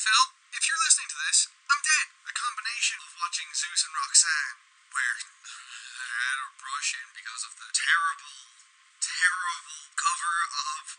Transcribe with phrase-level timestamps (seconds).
[0.00, 0.32] Phil.
[0.56, 2.06] If you're listening to this, I'm dead.
[2.24, 4.56] A combination of watching Zeus and Roxanne,
[4.96, 8.56] where I had a brush in because of the terrible,
[9.04, 10.96] terrible cover of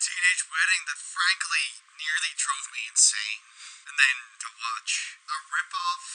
[0.00, 3.44] Teenage Wedding that frankly nearly drove me insane.
[3.84, 6.08] And then to watch a rip-off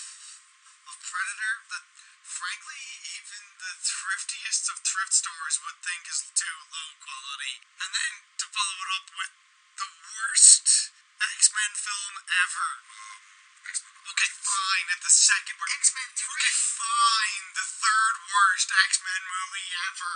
[0.89, 1.85] of Predator that
[2.25, 2.81] frankly
[3.13, 7.61] even the thriftiest of thrift stores would think is too low quality.
[7.77, 9.31] And then to follow it up with
[9.77, 10.89] the worst
[11.39, 12.69] X-Men film ever.
[14.03, 15.73] Okay, fine, at the second worst.
[15.79, 16.27] X-Men 3.
[16.27, 20.13] Okay, fine, the third worst X-Men movie ever.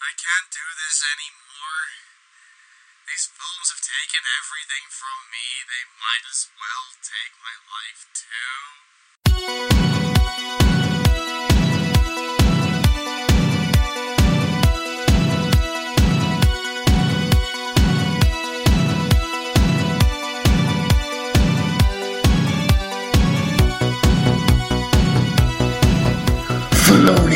[0.00, 1.80] I can't do this anymore.
[3.08, 5.46] These films have taken everything from me.
[5.64, 9.89] They might as well take my life too.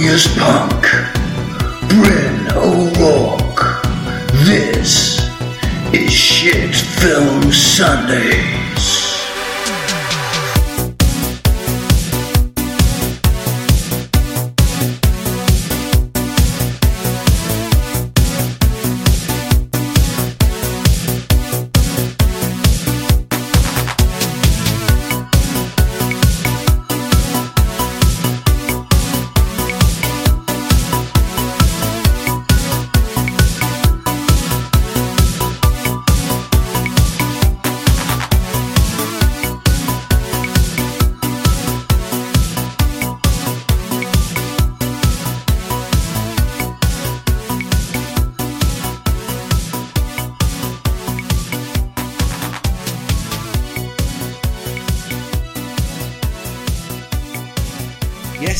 [0.05, 0.83] Felonious Punk,
[1.88, 3.83] Bryn O'Rourke.
[4.44, 5.19] This
[5.94, 8.64] is Shit Film Sundays.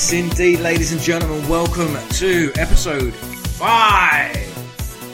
[0.05, 4.37] Yes, indeed, ladies and gentlemen, welcome to episode five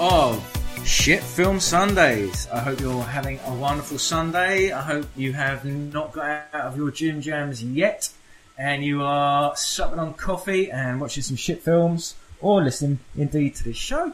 [0.01, 0.45] of
[0.85, 2.49] Shit Film Sundays.
[2.53, 4.73] I hope you're having a wonderful Sunday.
[4.73, 8.11] I hope you have not got out of your gym jams yet
[8.59, 13.63] and you are supping on coffee and watching some shit films or listening indeed to
[13.63, 14.13] this show.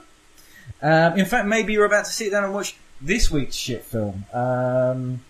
[0.82, 4.26] Um, in fact, maybe you're about to sit down and watch this week's shit film.
[4.30, 5.24] Um,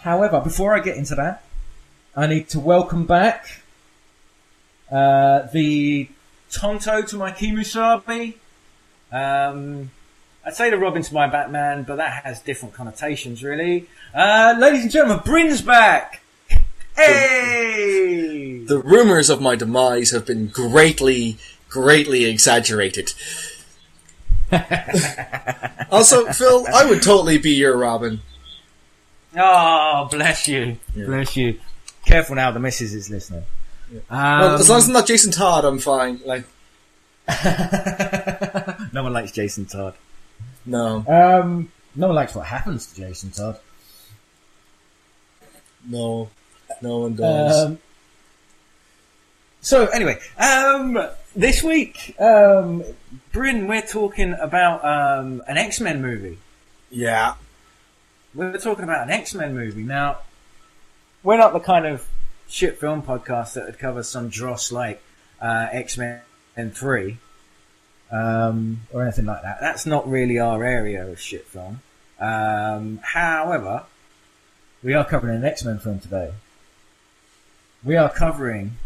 [0.00, 1.42] however, before I get into that,
[2.14, 3.63] I need to welcome back
[4.94, 6.08] uh, the
[6.52, 8.34] Tonto to my Kemosabe.
[9.10, 9.90] Um,
[10.46, 13.88] I'd say the Robin to my Batman, but that has different connotations, really.
[14.14, 16.22] Uh, ladies and gentlemen, Bryn's back!
[16.94, 18.62] Hey!
[18.64, 21.38] The rumors of my demise have been greatly,
[21.68, 23.14] greatly exaggerated.
[25.90, 28.20] also, Phil, I would totally be your Robin.
[29.36, 30.78] Oh, bless you.
[30.94, 31.58] Bless you.
[32.04, 33.44] Careful now, the missus is listening.
[34.10, 36.20] Well, as long as Um, it's not Jason Todd, I'm fine.
[36.24, 36.44] Like,
[38.92, 39.94] no one likes Jason Todd.
[40.66, 43.58] no, Um, no one likes what happens to Jason Todd.
[45.88, 46.28] no,
[46.82, 47.64] no one does.
[47.66, 47.78] Um,
[49.60, 50.98] so anyway, um,
[51.34, 52.82] this week, um,
[53.32, 56.38] Bryn, we're talking about um, an X Men movie.
[56.90, 57.34] yeah,
[58.34, 59.82] We're talking about an X Men movie.
[59.82, 60.18] Now,
[61.22, 62.06] we're not the kind of
[62.48, 65.02] shit film podcast that would cover some dross like
[65.40, 66.22] uh, X Men
[66.72, 67.18] Three
[68.10, 69.58] um, or anything like that.
[69.60, 71.80] That's not really our area of shit film.
[72.20, 73.84] Um, however,
[74.82, 76.32] we are covering an X Men film today.
[77.82, 78.76] We are covering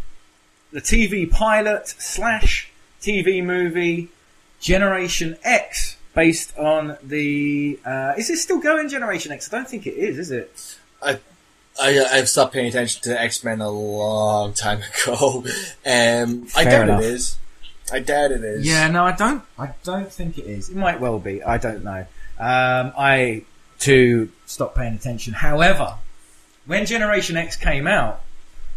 [0.73, 2.71] the TV pilot slash
[3.01, 4.09] TV movie
[4.61, 7.79] Generation X, based on the.
[7.85, 9.53] Uh, is it still going, Generation X?
[9.53, 10.19] I don't think it is.
[10.19, 10.79] Is it?
[11.03, 11.19] I,
[11.81, 15.45] I, I've stopped paying attention to X Men a long time ago.
[15.87, 17.03] Um, I doubt enough.
[17.03, 17.37] it is.
[17.93, 18.67] I doubt it is.
[18.67, 19.43] Yeah, no, I don't.
[19.59, 20.69] I don't think it is.
[20.69, 21.43] It might well be.
[21.43, 22.07] I don't know.
[22.39, 23.45] Um, I
[23.79, 25.33] too stopped paying attention.
[25.35, 25.95] However,
[26.67, 28.21] when Generation X came out,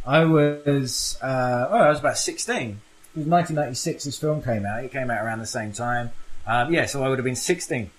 [0.06, 2.81] I was uh, well, I was about sixteen.
[3.13, 4.06] It was 1996.
[4.06, 4.86] This film came out.
[4.86, 6.12] It came out around the same time.
[6.47, 7.92] Um, yeah, so I would have been sixteen.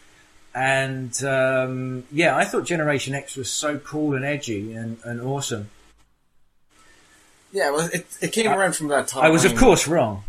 [0.55, 5.71] And um, yeah, I thought Generation X was so cool and edgy and, and awesome.
[7.53, 7.71] yeah.
[7.71, 9.25] Well, it, it came around from that time.
[9.25, 10.25] I was, of course, wrong.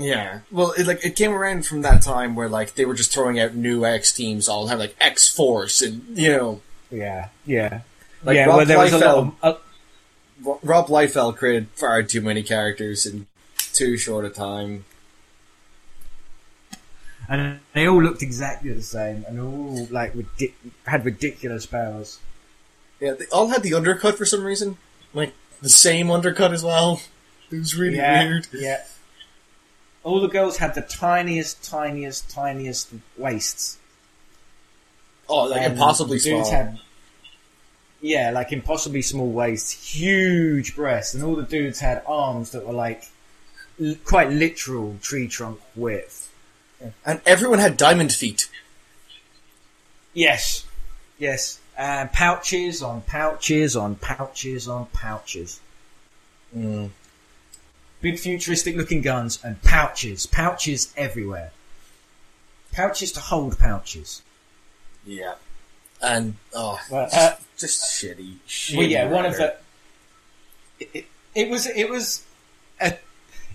[0.00, 3.12] Yeah, well, it, like it came around from that time where like they were just
[3.12, 6.60] throwing out new X teams, all have like X Force, and you know,
[6.90, 7.80] Yeah, yeah,
[8.22, 8.44] Like yeah.
[8.44, 9.54] Rob Well, there was a lot Liefeld- of.
[10.46, 13.26] Uh, Rob Liefeld created far too many characters in
[13.72, 14.84] too short a time.
[17.28, 20.54] And they all looked exactly the same, and all like ridic-
[20.86, 22.18] had ridiculous powers.
[23.00, 24.78] Yeah, they all had the undercut for some reason.
[25.14, 27.00] Like the same undercut as well.
[27.50, 28.48] It was really yeah, weird.
[28.52, 28.82] Yeah.
[30.04, 33.78] All the girls had the tiniest, tiniest, tiniest waists.
[35.28, 36.50] Oh, like And impossibly small.
[36.50, 36.78] Had,
[38.00, 42.72] yeah, like impossibly small waists, huge breasts, and all the dudes had arms that were
[42.72, 43.04] like
[43.80, 46.27] l- quite literal tree trunk width.
[47.04, 48.48] And everyone had diamond feet.
[50.14, 50.64] Yes,
[51.18, 55.60] yes, and pouches on pouches on pouches on pouches.
[56.56, 56.90] Mm.
[58.00, 61.52] Big futuristic looking guns and pouches, pouches everywhere.
[62.72, 64.22] Pouches to hold pouches.
[65.04, 65.34] Yeah.
[66.00, 68.36] And oh, Well, uh, just shitty.
[68.46, 69.56] shitty Well, yeah, one of the.
[70.78, 72.24] It, it, it was it was
[72.80, 72.96] a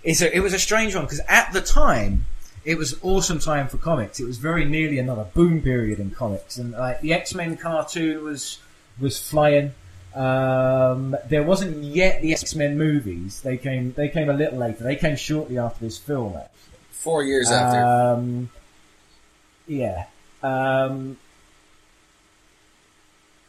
[0.04, 2.26] it's a, it was a strange one because at the time
[2.66, 4.20] it was awesome time for comics.
[4.20, 8.24] It was very nearly another boom period in comics, and like the X Men cartoon
[8.24, 8.60] was
[9.00, 9.74] was flying.
[10.16, 13.42] Um, there wasn't yet the X Men movies.
[13.42, 14.84] They came they came a little later.
[14.84, 16.36] They came shortly after this film.
[16.36, 16.50] Actually.
[16.92, 17.80] four years after.
[17.84, 18.50] Um,
[19.68, 20.06] yeah.
[20.42, 21.18] Um,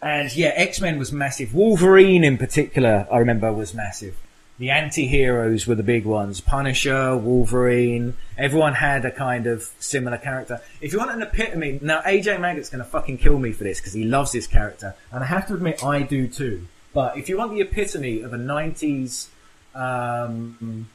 [0.02, 1.54] and yeah, X Men was massive.
[1.54, 4.16] Wolverine, in particular, I remember was massive.
[4.58, 6.40] The anti-heroes were the big ones.
[6.40, 8.14] Punisher, Wolverine.
[8.38, 10.60] Everyone had a kind of similar character.
[10.80, 13.80] If you want an epitome, now AJ Maggot's going to fucking kill me for this
[13.80, 16.68] because he loves this character, and I have to admit I do too.
[16.92, 19.26] But if you want the epitome of a '90s
[19.74, 20.88] um,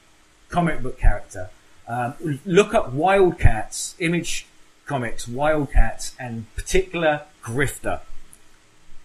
[0.48, 1.50] comic book character,
[1.86, 4.46] um, look up Wildcats, Image
[4.86, 8.02] Comics, Wildcats, and particular Grifter.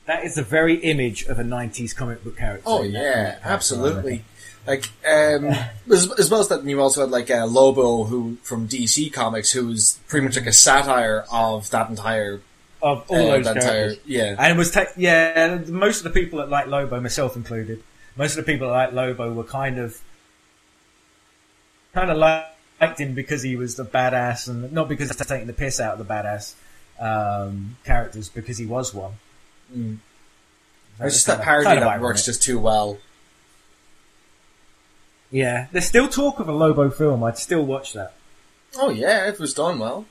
[0.06, 2.64] That is the very image of a 90s comic book character.
[2.66, 4.24] Oh yeah, character, absolutely.
[4.66, 5.46] Like um,
[5.92, 9.52] as, as well as that, you also had like uh, Lobo, who from DC Comics,
[9.52, 12.40] who was pretty much like a satire of that entire,
[12.82, 13.98] Of all uh, those that characters.
[13.98, 14.36] entire yeah.
[14.38, 17.82] And it was, ta- yeah, most of the people that like Lobo, myself included,
[18.16, 20.00] most of the people that like Lobo were kind of,
[21.92, 25.52] kind of liked him because he was the badass and not because he's taking the
[25.52, 26.54] piss out of the badass,
[26.98, 29.12] um, characters because he was one.
[29.74, 29.98] Mm.
[31.00, 32.98] It's just that parody that works just too well.
[35.34, 37.24] Yeah, there's still talk of a Lobo film.
[37.24, 38.12] I'd still watch that.
[38.76, 40.06] Oh yeah, if it was done well.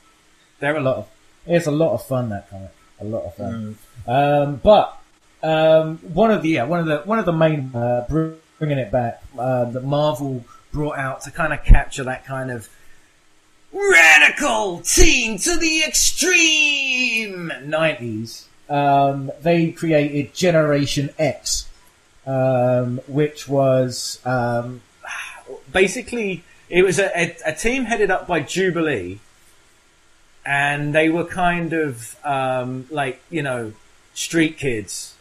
[0.59, 1.07] There are a lot of.
[1.47, 2.71] It's a lot of fun that comic.
[2.99, 3.77] A lot of fun.
[4.05, 4.97] Um, but
[5.41, 8.05] um, one of the yeah, one of the one of the main uh,
[8.59, 10.43] bringing it back uh, that Marvel
[10.73, 12.67] brought out to kind of capture that kind of
[13.71, 18.49] radical teen to the extreme nineties.
[18.69, 21.69] Um, they created Generation X,
[22.27, 24.81] um, which was um,
[25.73, 29.19] basically it was a, a, a team headed up by Jubilee,
[30.45, 33.73] and they were kind of um, like you know
[34.13, 35.15] street kids,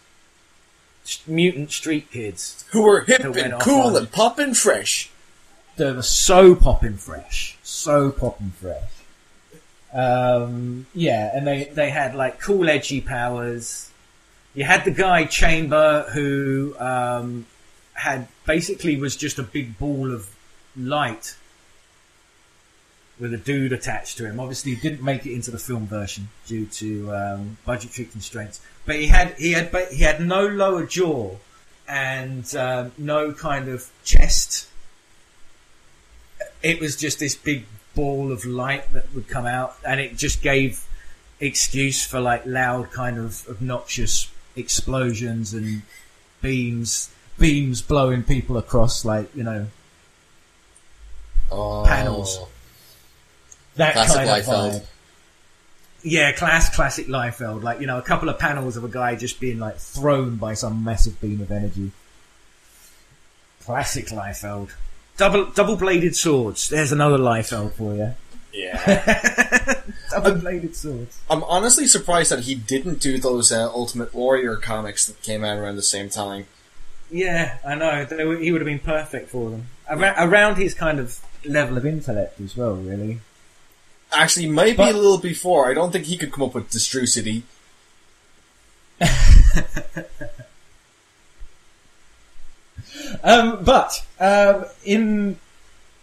[1.26, 2.64] mutant street kids.
[2.70, 5.10] Who were hip Who and cool and poppin' fresh.
[5.76, 8.90] They were so popping fresh, so popping fresh.
[9.92, 13.90] Um, yeah, and they they had like cool edgy powers.
[14.54, 17.46] You had the guy Chamber who um,
[17.94, 20.28] had basically was just a big ball of
[20.76, 21.36] light
[23.18, 24.40] with a dude attached to him.
[24.40, 28.60] Obviously, he didn't make it into the film version due to um, budgetary constraints.
[28.84, 31.36] But he had he had he had no lower jaw
[31.88, 34.68] and um, no kind of chest.
[36.62, 40.42] It was just this big ball of light that would come out, and it just
[40.42, 40.84] gave
[41.38, 45.82] excuse for like loud, kind of obnoxious explosions and
[46.40, 49.66] beams, beams blowing people across, like you know
[51.52, 51.84] Oh.
[51.86, 52.38] Panels.
[53.76, 54.70] that Classic kind of Liefeld.
[54.80, 54.86] vibe.
[56.04, 57.62] Yeah, class classic Liefeld.
[57.62, 60.54] Like you know, a couple of panels of a guy just being like thrown by
[60.54, 61.92] some massive beam of energy.
[63.64, 64.70] Classic Liefeld.
[65.16, 66.68] Double double bladed swords.
[66.68, 68.14] There's another Liefeld for you.
[68.52, 69.82] Yeah.
[70.10, 71.20] double bladed swords.
[71.30, 75.56] I'm honestly surprised that he didn't do those uh, Ultimate Warrior comics that came out
[75.58, 76.46] around the same time.
[77.12, 78.04] Yeah, I know.
[78.06, 79.66] They were, he would have been perfect for them.
[79.88, 83.20] Around, around his kind of level of intellect as well, really.
[84.10, 85.70] Actually, maybe But- a little before.
[85.70, 87.42] I don't think he could come up with Destrucity.
[93.22, 95.38] Um, but um, in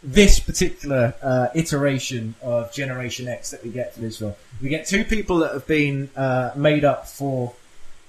[0.02, 4.88] this particular uh, iteration of Generation X that we get for this film, we get
[4.88, 7.54] two people that have been uh, made up for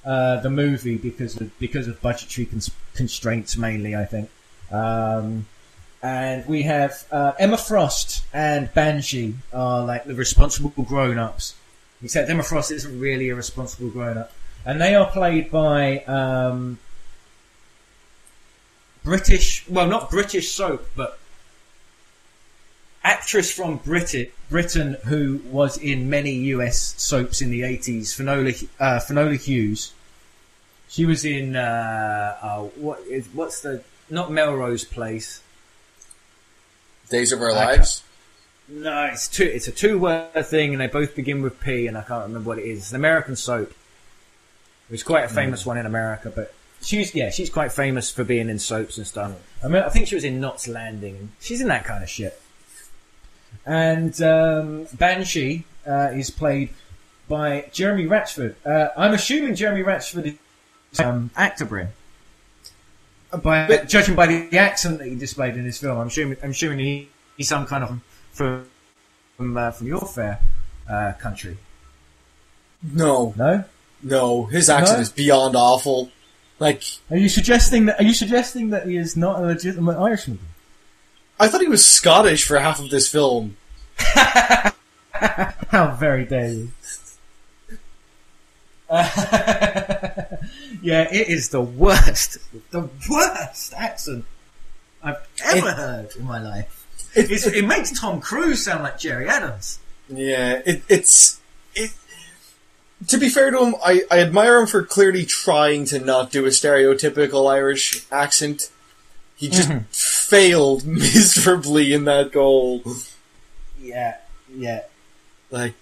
[0.04, 4.30] uh, the movie because of because of budgetary cons- constraints, mainly, I think.
[4.70, 5.46] Um,
[6.02, 11.54] and we have uh, Emma Frost and Banshee are like the responsible grown-ups.
[12.02, 14.32] Except Emma Frost isn't really a responsible grown-up.
[14.64, 16.78] and they are played by um,
[19.04, 19.68] British.
[19.68, 21.18] Well, not British soap, but
[23.02, 28.12] actress from Brit- Britain who was in many US soaps in the eighties.
[28.12, 29.92] Finola uh, Finola Hughes.
[30.88, 35.42] She was in uh, oh, what is what's the not Melrose Place.
[37.08, 38.02] Days of Our Lives.
[38.68, 39.44] No, it's two.
[39.44, 42.58] It's a two-word thing, and they both begin with P, and I can't remember what
[42.58, 42.78] it is.
[42.78, 43.70] It's an American soap.
[43.70, 48.24] It was quite a famous one in America, but she's yeah, she's quite famous for
[48.24, 49.32] being in soaps and stuff.
[49.62, 52.40] I mean, I think she was in Knots Landing, she's in that kind of shit.
[53.66, 56.70] And um, Banshee uh, is played
[57.28, 58.54] by Jeremy Ratchford.
[58.64, 60.36] Uh, I'm assuming Jeremy Ratchford
[60.92, 61.88] is um, actor, Bryn.
[63.42, 66.50] By But- judging by the accent that he displayed in this film, I'm assuming I'm
[66.50, 68.00] assuming he, he's some kind of
[68.32, 68.66] from
[69.36, 70.40] from, uh, from your fair
[70.90, 71.56] uh, country.
[72.82, 73.64] No, No,
[74.02, 75.02] no, his accent No?
[75.02, 76.10] is beyond awful.
[76.58, 78.00] Like, are you suggesting that?
[78.00, 80.38] Are you suggesting that he is not a legitimate Irishman?
[81.40, 83.56] I thought he was Scottish for half of this film.
[83.96, 86.72] How very dare you!
[88.90, 90.26] yeah,
[90.82, 92.38] it is the worst,
[92.72, 94.24] the worst accent
[95.02, 96.76] I've ever It- heard in my life.
[97.14, 99.80] It's, it makes Tom Cruise sound like Gerry Adams.
[100.08, 101.40] Yeah, it, it's
[101.74, 101.90] it.
[103.08, 106.44] To be fair to him, I, I admire him for clearly trying to not do
[106.44, 108.70] a stereotypical Irish accent.
[109.34, 109.82] He just mm-hmm.
[110.30, 112.82] Failed miserably in that goal.
[113.80, 114.18] Yeah,
[114.54, 114.82] yeah.
[115.50, 115.74] Like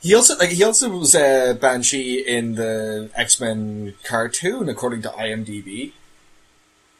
[0.00, 5.08] he also like he also was uh, Banshee in the X Men cartoon, according to
[5.08, 5.92] IMDb.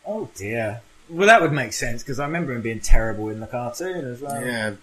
[0.05, 0.83] Oh dear.
[1.09, 4.21] Well, that would make sense because I remember him being terrible in the cartoon as
[4.21, 4.45] well.
[4.45, 4.75] Yeah.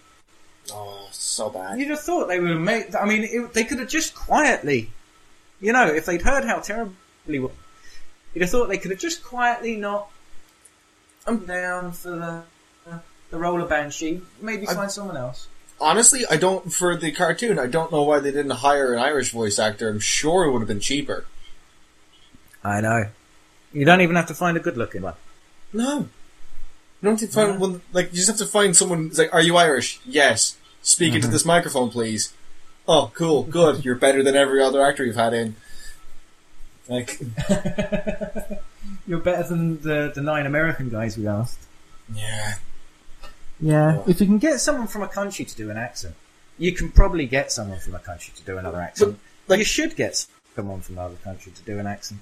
[0.71, 1.77] Oh, so bad.
[1.77, 2.95] You'd have thought they would have made.
[2.95, 4.89] I mean, it, they could have just quietly,
[5.61, 6.95] you know, if they'd heard how terribly,
[7.27, 7.51] you'd
[8.41, 10.09] have thought they could have just quietly not.
[11.25, 12.43] I'm down for the
[13.31, 14.21] the role of Banshee.
[14.41, 15.47] Maybe I- find someone else.
[15.79, 17.59] Honestly, I don't for the cartoon.
[17.59, 19.89] I don't know why they didn't hire an Irish voice actor.
[19.89, 21.25] I'm sure it would have been cheaper.
[22.63, 23.09] I know.
[23.73, 25.15] You don't even have to find a good-looking one.
[25.73, 25.97] No.
[25.97, 26.07] You
[27.03, 27.59] don't have to find No.
[27.59, 29.99] one, like, you just have to find someone, who's like, are you Irish?
[30.05, 30.55] Yes.
[30.81, 31.33] Speak into mm-hmm.
[31.33, 32.31] this microphone, please.
[32.87, 33.83] Oh, cool, good.
[33.83, 35.57] You're better than every other actor you've had in.
[36.87, 37.19] Like,
[39.07, 41.59] You're better than the the nine American guys we asked.
[42.13, 42.55] yeah.
[43.59, 44.03] Yeah.
[44.05, 46.15] If you can get someone from a country to do an accent,
[46.57, 49.17] you can probably get someone from a country to do another accent.
[49.47, 50.25] like- you should get
[50.55, 52.19] someone from another country to do an accent.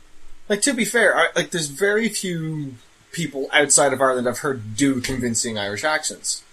[0.50, 2.76] Like, to be fair, I, like, there's very few
[3.14, 6.44] people outside of Ireland I've heard do convincing Irish accents.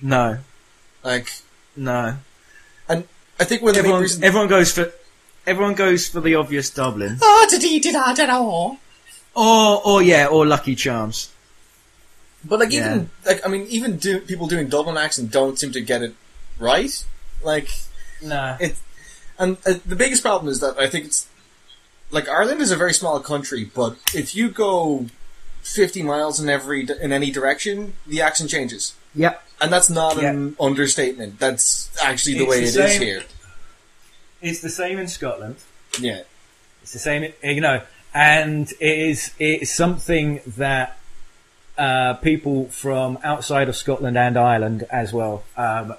[0.00, 0.38] No,
[1.02, 1.28] Like,
[1.76, 2.16] no.
[2.88, 3.04] and
[3.40, 4.22] I think one of the Everyone, reasons...
[4.22, 4.92] everyone goes for
[5.46, 8.76] everyone goes for the obvious Dublin, Ah, da-dee-da-da-da-da.
[9.34, 11.30] Or or yeah, or Lucky Charms.
[12.44, 12.94] But like Yeah.
[12.94, 16.14] even like I mean even do, people doing Dublin accent don't seem to get it
[16.58, 17.04] right.
[17.42, 17.68] Like
[18.22, 18.76] No, it,
[19.38, 21.26] and uh, the biggest problem is that I think it's
[22.10, 25.06] like Ireland is a very small country, but if you go
[25.62, 29.42] fifty miles in every in any direction, the accent changes, yep.
[29.60, 31.38] and that's not an understatement.
[31.40, 33.22] That's actually the It's way the it is same- here.
[34.42, 35.56] It's the same in Scotland.
[35.98, 36.20] Yeah,
[36.82, 37.80] It's the same, you know,
[38.14, 40.96] and it is it is something that
[41.76, 45.94] uh, people from outside of Scotland and Ireland as well um,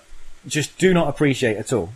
[0.48, 1.90] just do not appreciate at all.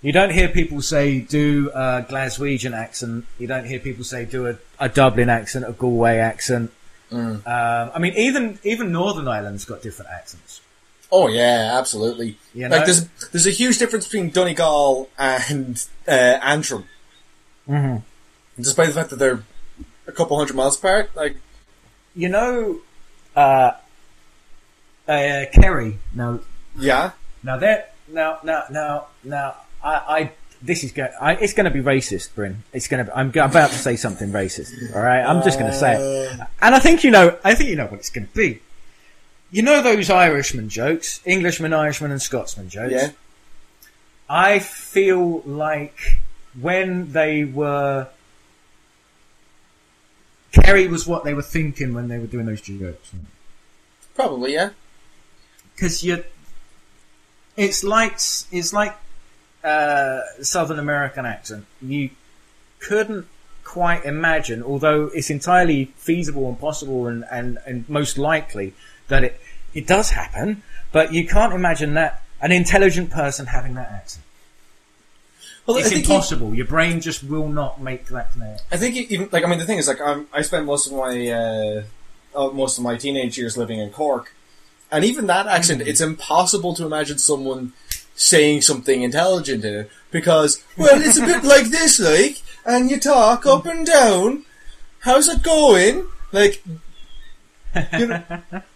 [0.00, 3.26] You don't hear people say do a Glaswegian accent.
[3.38, 6.72] You don't hear people say do a, a Dublin accent, a Galway accent.
[7.12, 7.42] Um,
[7.94, 10.60] I mean, even even Northern Ireland's got different accents.
[11.12, 12.38] Oh yeah, absolutely.
[12.54, 12.76] You know?
[12.76, 16.86] Like there's there's a huge difference between Donegal and uh, Antrim,
[17.68, 17.98] Mm-hmm.
[18.62, 19.42] Despite the fact that they're
[20.06, 21.14] a couple hundred miles apart.
[21.14, 21.36] Like
[22.14, 22.80] You know,
[23.36, 23.72] uh,
[25.08, 25.98] uh, Kerry.
[26.14, 26.40] Now,
[26.78, 31.70] yeah, now that now now now now I, I this is going it's going to
[31.70, 32.62] be racist, Bryn.
[32.72, 33.10] It's going to.
[33.10, 34.94] Be, I'm go- about to say something racist.
[34.94, 37.36] All right, I'm just going to say it, and I think you know.
[37.44, 38.60] I think you know what it's going to be.
[39.50, 42.92] You know those Irishman jokes, Englishman, Irishman, and Scotsman jokes.
[42.92, 43.10] yeah.
[44.28, 45.98] I feel like
[46.58, 48.08] when they were.
[50.52, 53.12] Kerry was what they were thinking when they were doing those jokes.
[54.14, 54.70] Probably, yeah.
[55.74, 56.22] because you
[57.56, 58.14] it's like
[58.50, 58.96] it's like
[59.64, 61.66] uh, Southern American accent.
[61.80, 62.10] You
[62.78, 63.26] couldn't
[63.64, 68.74] quite imagine, although it's entirely feasible and possible and, and, and most likely
[69.08, 69.40] that it
[69.74, 74.24] it does happen, but you can't imagine that an intelligent person having that accent.
[75.66, 76.54] Well, it's impossible.
[76.54, 78.64] Your brain just will not make that connect.
[78.72, 80.92] I think even like I mean the thing is like I'm, I spent most of
[80.92, 81.82] my uh,
[82.34, 84.34] uh, most of my teenage years living in Cork,
[84.90, 87.72] and even that accent, it's impossible to imagine someone
[88.14, 92.98] saying something intelligent in it because well, it's a bit like this, like, and you
[92.98, 94.44] talk up and down.
[95.00, 96.06] How's it going?
[96.32, 96.62] Like,
[97.98, 98.22] you know,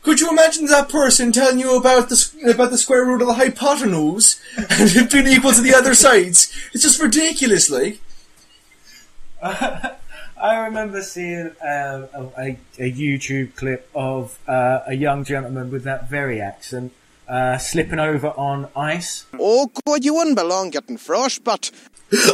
[0.02, 3.34] could you imagine that person telling you about the about the square root of the
[3.34, 6.52] hypotenuse and it being equal to the other sides?
[6.72, 8.00] It's just ridiculous, like.
[10.38, 15.84] I remember seeing um, a, a, a YouTube clip of uh, a young gentleman with
[15.84, 16.92] that very accent
[17.28, 19.24] uh, slipping over on ice.
[19.38, 21.70] Oh, God, you wouldn't belong getting frostbite.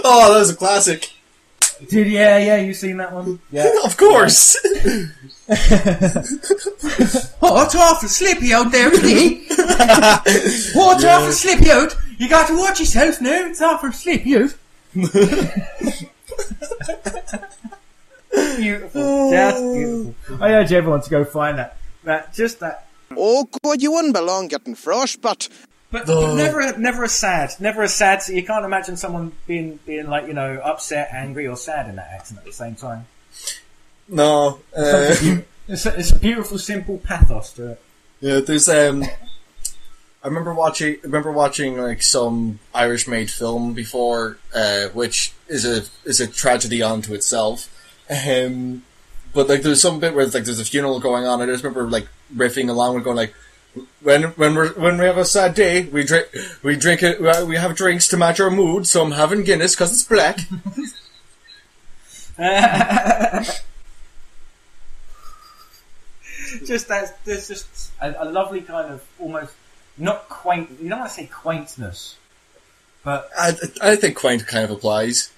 [0.05, 1.13] Oh, that was a classic.
[1.89, 3.41] Did yeah, yeah, you seen that one?
[3.51, 3.71] Yeah.
[3.85, 4.57] Of course.
[7.45, 9.45] Oh, it's awful slippy out there today.
[9.51, 11.95] oh, it's awful slippy out.
[12.19, 13.47] You got to watch yourself now.
[13.47, 14.55] It's awful slippy out.
[18.57, 19.31] beautiful.
[19.31, 20.43] That's beautiful.
[20.43, 21.77] I urge everyone to go find that.
[22.05, 22.87] That just that.
[23.17, 25.49] Oh, God, you wouldn't belong getting frostbite.
[25.93, 27.55] But, but never, never as sad.
[27.61, 28.23] Never a sad.
[28.23, 31.97] So you can't imagine someone being, being like you know, upset, angry, or sad in
[31.97, 33.07] that accent at the same time.
[34.09, 34.59] no.
[34.77, 35.15] Uh,
[35.69, 37.83] It's a, it's a beautiful, simple pathos to it.
[38.21, 39.05] yeah, there's um.
[40.25, 40.95] I remember watching.
[40.95, 46.83] I remember watching like some Irish-made film before, uh, which is a is a tragedy
[46.83, 47.69] unto itself.
[48.11, 48.83] Um,
[49.33, 51.41] but like there's some bit where it's like there's a funeral going on.
[51.41, 53.33] I just remember like riffing along and going like,
[54.01, 56.29] when when we when we have a sad day, we drink
[56.63, 57.21] we drink it.
[57.21, 58.87] We have drinks to match our mood.
[58.87, 60.41] So I'm having Guinness because it's black.
[66.65, 69.55] just that there's just a, a lovely kind of almost
[69.99, 70.71] not quaint.
[70.81, 72.17] You don't want to say quaintness,
[73.05, 75.31] but I I think quaint kind of applies.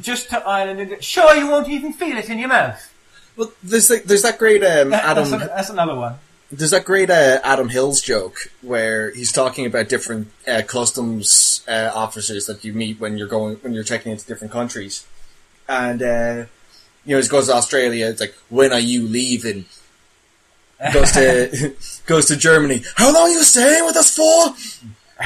[0.00, 0.80] just to Ireland.
[0.80, 2.92] And, sure, you won't even feel it in your mouth.
[3.36, 5.30] Well, there's there's that great um, Adam.
[5.30, 6.14] that's, a- that's another one.
[6.52, 11.90] There's that great uh, Adam Hills joke where he's talking about different uh, customs uh,
[11.94, 15.06] officers that you meet when you're going when you're checking into different countries,
[15.66, 16.44] and uh,
[17.06, 18.06] you know he goes to Australia.
[18.06, 19.64] It's like when are you leaving?
[20.92, 21.74] Goes to
[22.06, 22.82] goes to Germany.
[22.96, 24.54] How long are you staying with us for?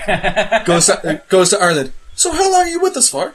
[0.65, 1.93] goes to, uh, goes to Ireland.
[2.15, 3.35] So how long are you with us for?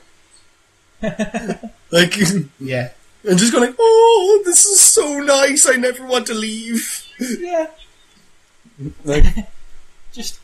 [1.91, 2.15] like
[2.59, 2.91] Yeah,
[3.27, 5.67] and just going like, oh, this is so nice.
[5.67, 7.05] I never want to leave.
[7.19, 7.67] yeah.
[9.03, 9.25] Like.
[10.13, 10.39] Just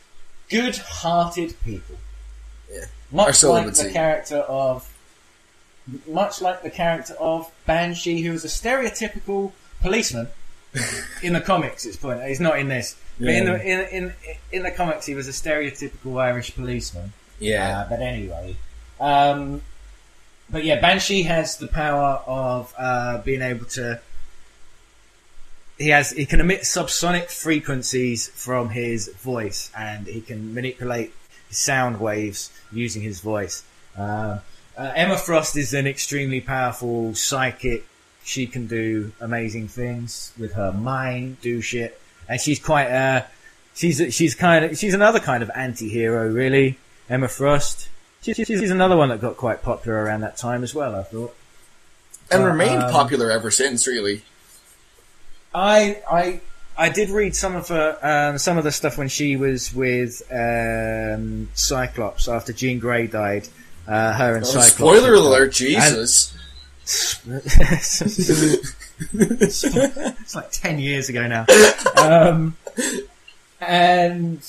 [0.50, 1.98] good-hearted people.
[2.72, 2.86] Yeah.
[3.12, 4.90] Much like the character of,
[6.08, 10.28] much like the character of Banshee, who was a stereotypical policeman
[11.24, 11.86] in the comics.
[11.86, 12.24] It's point.
[12.24, 14.14] He's not in this, but in the in, in
[14.52, 17.14] in the comics, he was a stereotypical Irish policeman.
[17.40, 17.80] Yeah.
[17.80, 18.56] Uh, but anyway,
[19.00, 19.62] um,
[20.50, 24.00] but yeah, Banshee has the power of uh, being able to.
[25.78, 31.14] He has he can emit subsonic frequencies from his voice, and he can manipulate
[31.50, 33.64] sound waves using his voice.
[33.98, 34.40] Uh,
[34.78, 37.86] uh, Emma Frost is an extremely powerful psychic.
[38.24, 43.24] She can do amazing things with her mind, do shit, and she's quite uh
[43.76, 46.78] she's she's kind of she's another kind of anti-hero, really.
[47.10, 47.88] Emma Frost.
[48.22, 50.96] She, she- she's another one that got quite popular around that time as well.
[50.96, 51.34] I thought.
[52.32, 54.24] and Uh, remained um, popular ever since, really.
[55.54, 56.42] I I
[56.78, 60.22] I did read some of her um, some of the stuff when she was with
[60.32, 63.48] um, Cyclops after Jean Grey died.
[63.88, 64.72] Uh, her and Oh, Cyclops.
[64.74, 66.34] spoiler alert, Jesus.
[69.14, 71.46] it's like 10 years ago now.
[71.98, 72.56] Um,
[73.60, 74.40] and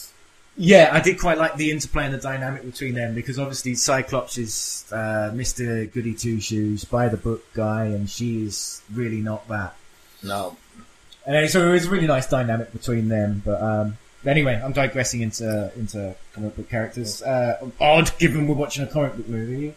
[0.56, 4.38] yeah, I did quite like the interplay and the dynamic between them because obviously Cyclops
[4.38, 5.90] is uh, Mr.
[5.92, 9.74] Goody Two Shoes, by the book guy, and she is really not that.
[10.22, 10.56] no.
[11.28, 13.42] And so it was a really nice dynamic between them.
[13.44, 17.22] But um, anyway, I'm digressing into into comic book characters.
[17.22, 19.74] Uh, odd, given we're watching a comic book movie.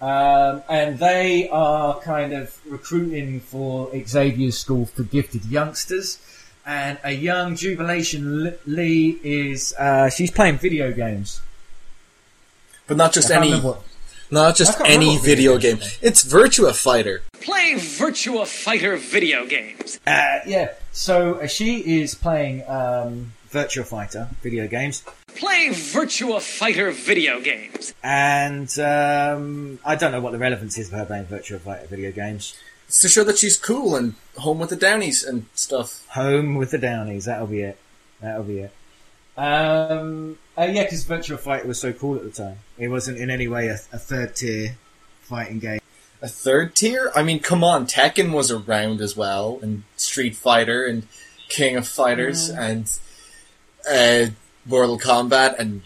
[0.00, 6.18] Um, and they are kind of recruiting for Xavier's School for Gifted Youngsters.
[6.64, 11.40] And a young Jubilation Lee is uh, she's playing video games.
[12.86, 13.82] But not just any, what-
[14.30, 15.90] not just I can't remember any video video game.
[16.00, 17.22] It's Virtua Fighter.
[17.40, 19.98] Play Virtua Fighter video games.
[20.06, 25.04] Uh, yeah, so uh, she is playing um, Virtua Fighter video games.
[25.28, 27.94] Play Virtua Fighter video games.
[28.02, 32.12] And um, I don't know what the relevance is of her playing Virtua Fighter video
[32.12, 32.56] games.
[32.86, 36.06] It's to show that she's cool and home with the Downies and stuff.
[36.08, 37.78] Home with the Downies, that'll be it.
[38.20, 38.72] That'll be it.
[39.36, 42.58] Um, uh, yeah, because Virtua Fighter was so cool at the time.
[42.78, 44.76] It wasn't in any way a, a third tier
[45.22, 45.80] fighting game.
[46.22, 47.10] A third tier?
[47.16, 51.06] I mean, come on, Tekken was around as well, and Street Fighter, and
[51.48, 52.88] King of Fighters, and
[53.90, 54.26] uh,
[54.64, 55.82] Mortal Kombat, and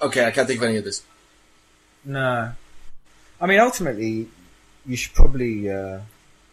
[0.00, 1.02] okay, I can't think of any of this.
[2.04, 2.52] No,
[3.40, 4.28] I mean ultimately,
[4.84, 6.00] you should probably uh,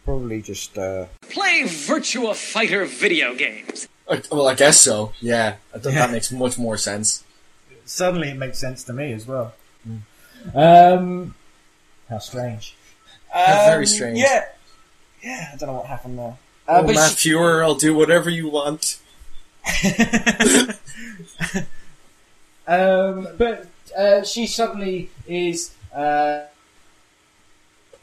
[0.06, 3.86] probably just uh, Play Virtua Fighter video games.
[4.08, 5.12] Uh, Well, I guess so.
[5.20, 6.06] Yeah, I think Yeah.
[6.06, 7.22] that makes much more sense.
[7.84, 9.52] suddenly it makes sense to me as well.
[10.54, 11.34] Um,
[12.10, 12.74] how strange.
[13.32, 14.18] That's very Um, strange.
[14.18, 14.44] Yeah,
[15.22, 15.50] yeah.
[15.52, 16.36] I don't know what happened there.
[16.68, 18.98] Uh, oh, but Matt she- Frewer, I'll do whatever you want.
[22.66, 25.74] um, but uh, she suddenly is.
[25.94, 26.42] Uh,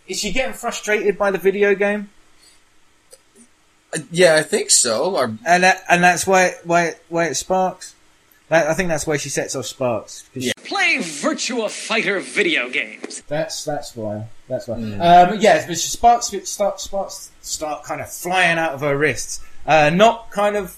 [0.08, 2.10] is she getting frustrated by the video game?
[3.93, 5.15] Uh, yeah, I think so.
[5.15, 7.93] Or, And that, and that's why why why it sparks.
[8.49, 10.29] That, I think that's where she sets off sparks.
[10.33, 10.53] Yeah.
[10.63, 13.21] Play Virtua Fighter video games.
[13.27, 14.27] That's that's why.
[14.47, 14.75] That's why.
[14.75, 19.41] Um, yeah, but she sparks start sparks start kind of flying out of her wrists.
[19.65, 20.77] Uh, not kind of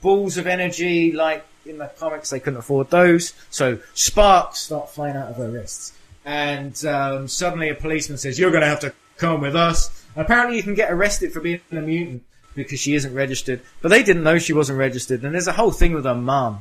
[0.00, 2.30] balls of energy like in the comics.
[2.30, 5.92] They couldn't afford those, so sparks start flying out of her wrists.
[6.24, 10.56] And um, suddenly, a policeman says, "You're going to have to come with us." Apparently,
[10.56, 13.60] you can get arrested for being a mutant because she isn't registered.
[13.82, 16.60] But they didn't know she wasn't registered, and there's a whole thing with her mum,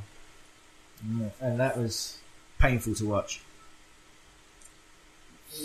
[1.41, 2.17] and that was
[2.60, 3.41] painful to watch.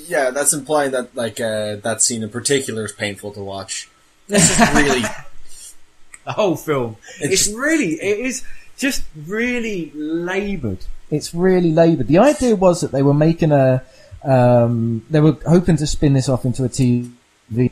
[0.07, 3.89] yeah, that's implying that like uh, that scene in particular is painful to watch.
[4.27, 5.03] This is really
[6.25, 6.97] the whole film.
[7.21, 8.43] It's- It's, really, it is
[8.79, 10.79] just really laboured.
[11.11, 12.09] It's really laboured.
[12.09, 13.83] The idea was that they were making a,
[14.25, 17.71] um, they were hoping to spin this off into a TV.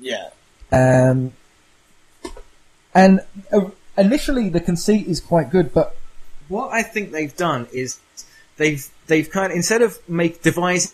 [0.00, 0.30] yeah.
[0.72, 1.32] Um,
[2.94, 3.20] and
[3.52, 5.96] uh, initially the conceit is quite good, but
[6.48, 8.00] what I think they've done is
[8.56, 10.92] they've they've kind of instead of make devising,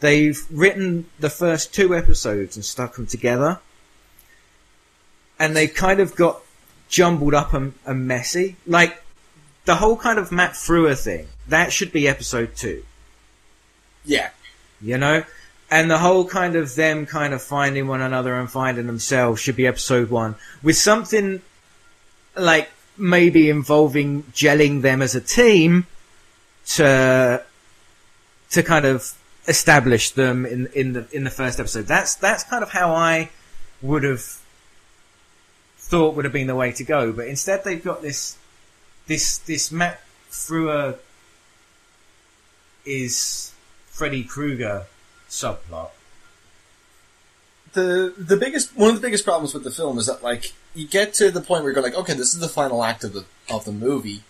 [0.00, 3.60] they've written the first two episodes and stuck them together,
[5.38, 6.42] and they kind of got
[6.88, 8.56] jumbled up and, and messy.
[8.66, 9.02] Like
[9.64, 12.84] the whole kind of Matt Frewer thing that should be episode two
[14.04, 14.30] Yeah.
[14.80, 15.24] you know?
[15.72, 19.56] And the whole kind of them kind of finding one another and finding themselves should
[19.56, 21.40] be episode one with something
[22.36, 25.86] like maybe involving gelling them as a team
[26.76, 27.42] to
[28.50, 29.14] to kind of
[29.48, 31.86] establish them in in the in the first episode.
[31.86, 33.30] That's that's kind of how I
[33.80, 34.42] would have
[35.78, 37.12] thought would have been the way to go.
[37.12, 38.36] But instead, they've got this
[39.06, 40.98] this this Matt Frewer
[42.84, 43.54] is
[43.86, 44.84] Freddy Krueger
[45.32, 45.90] subplot.
[47.72, 50.86] the the biggest one of the biggest problems with the film is that like you
[50.86, 53.24] get to the point where you're like, okay, this is the final act of the
[53.50, 54.20] of the movie,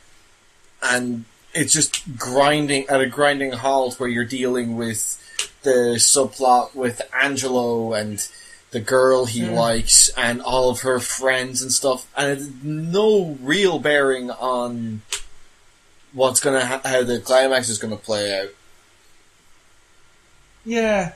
[0.80, 5.18] and it's just grinding at a grinding halt where you're dealing with
[5.64, 8.26] the subplot with Angelo and
[8.70, 9.54] the girl he mm.
[9.54, 15.02] likes and all of her friends and stuff, and it's no real bearing on
[16.12, 18.50] what's gonna ha- how the climax is gonna play out.
[20.64, 21.12] Yeah.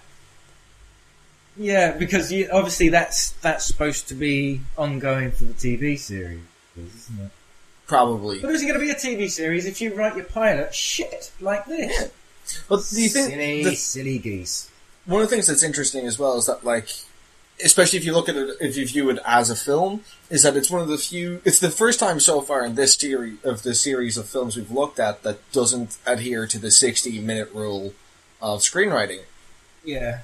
[1.56, 6.40] Yeah, because you, obviously that's that's supposed to be ongoing for the TV series,
[6.76, 7.30] isn't it?
[7.86, 8.40] Probably.
[8.40, 11.30] But is it going to be a TV series if you write your pilot shit
[11.40, 12.10] like this?
[12.68, 14.70] But do you think silly, the- silly geese.
[15.06, 16.88] one of the things that's interesting as well is that like
[17.64, 20.56] especially if you look at it if you view it as a film is that
[20.56, 23.62] it's one of the few it's the first time so far in this series of
[23.62, 27.94] the series of films we've looked at that doesn't adhere to the 60 minute rule
[28.40, 29.20] of screenwriting
[29.86, 30.20] Yeah.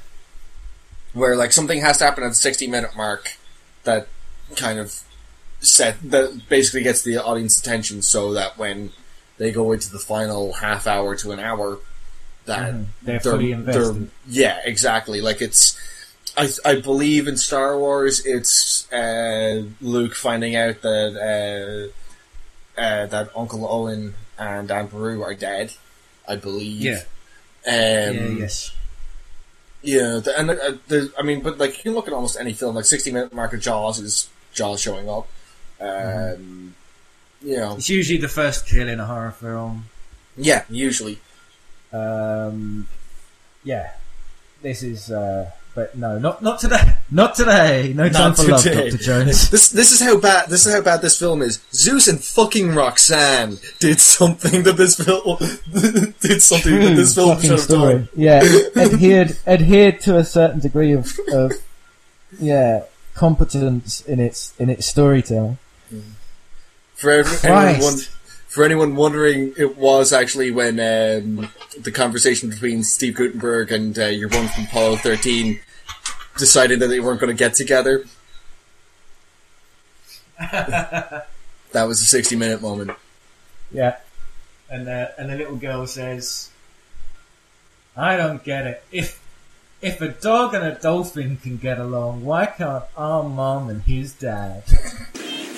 [1.14, 3.37] where like something has to happen at the 60 minute mark
[3.85, 4.09] that
[4.57, 5.01] kind of
[5.61, 8.90] set that basically gets the audience attention so that when
[9.38, 11.79] they go into the final half hour to an hour
[12.46, 12.87] that Mhm.
[13.03, 14.11] They're fully invested.
[14.29, 15.79] yeah exactly like it's
[16.37, 21.92] I, I believe in Star Wars it's uh, Luke finding out that
[22.77, 25.72] uh, uh, that Uncle Owen and Aunt Beru are dead
[26.27, 27.03] I believe Yeah.
[27.66, 28.72] um, yeah, yes.
[29.83, 32.53] Yeah, the, and uh, the, I mean, but like you can look at almost any
[32.53, 35.29] film, like sixty minute mark of Jaws is Jaws showing up.
[35.81, 36.75] Um,
[37.45, 39.87] You know, It's usually the first kill in a horror film.
[40.37, 41.18] yeah, usually.
[41.92, 42.87] Um,
[43.64, 43.92] yeah.
[44.62, 46.96] This is, uh, but no, not not today.
[47.11, 47.92] Not today.
[47.94, 48.88] No time Not for love, today.
[48.90, 49.50] Doctor Jones.
[49.50, 51.61] This this is how bad this is how bad this film is.
[51.72, 55.37] Zeus and fucking Roxanne did something that this film
[56.20, 57.92] did something that this film should have story.
[57.94, 58.08] done.
[58.16, 58.42] Yeah,
[58.76, 61.52] adhered adhered to a certain degree of, of
[62.40, 65.58] yeah competence in its in its storytelling.
[66.94, 67.82] For ev- anyone, Christ.
[67.82, 68.21] won-
[68.53, 71.49] for anyone wondering, it was actually when um,
[71.81, 75.59] the conversation between Steve Guttenberg and uh, your one from Apollo 13
[76.37, 78.05] decided that they weren't going to get together.
[80.38, 81.25] that
[81.73, 82.91] was a 60 minute moment.
[83.73, 83.97] Yeah.
[84.69, 86.51] And uh, and the little girl says,
[87.97, 88.85] "I don't get it.
[88.91, 89.23] If
[89.81, 94.12] if a dog and a dolphin can get along, why can't our mom and his
[94.12, 94.62] dad?"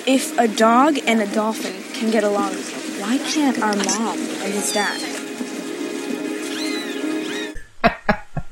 [0.07, 2.55] If a dog and a dolphin can get along,
[3.05, 4.99] why can't our mom and his dad?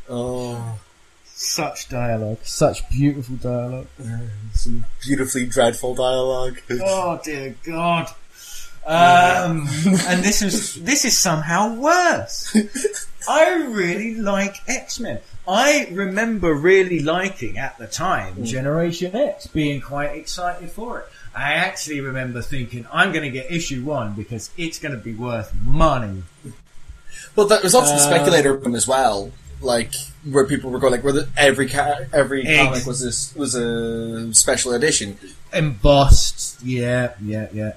[0.07, 0.77] Oh,
[1.25, 3.87] Such dialogue, such beautiful dialogue.
[4.53, 6.59] some beautifully dreadful dialogue.
[6.69, 8.09] Oh dear God.
[8.85, 9.67] Um,
[10.07, 12.55] and this is this is somehow worse.
[13.27, 15.19] I really like X Men.
[15.47, 21.07] I remember really liking at the time Generation X, being quite excited for it.
[21.35, 25.13] I actually remember thinking I'm going to get issue one because it's going to be
[25.13, 26.23] worth money.
[27.35, 29.93] Well, that was also the speculator room as well, like
[30.29, 34.33] where people were going like, where the, every ca- every comic was this was a
[34.33, 35.17] special edition.
[35.51, 36.61] embossed.
[36.63, 37.73] Yeah, yeah, yeah.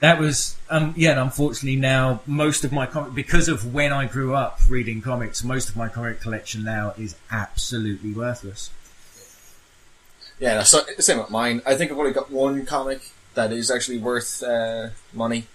[0.00, 1.12] That was um yeah.
[1.12, 5.44] And unfortunately, now most of my comic because of when I grew up reading comics,
[5.44, 8.70] most of my comic collection now is absolutely worthless.
[10.40, 11.62] Yeah, so, same with mine.
[11.66, 13.00] I think I've only got one comic
[13.34, 15.46] that is actually worth uh, money.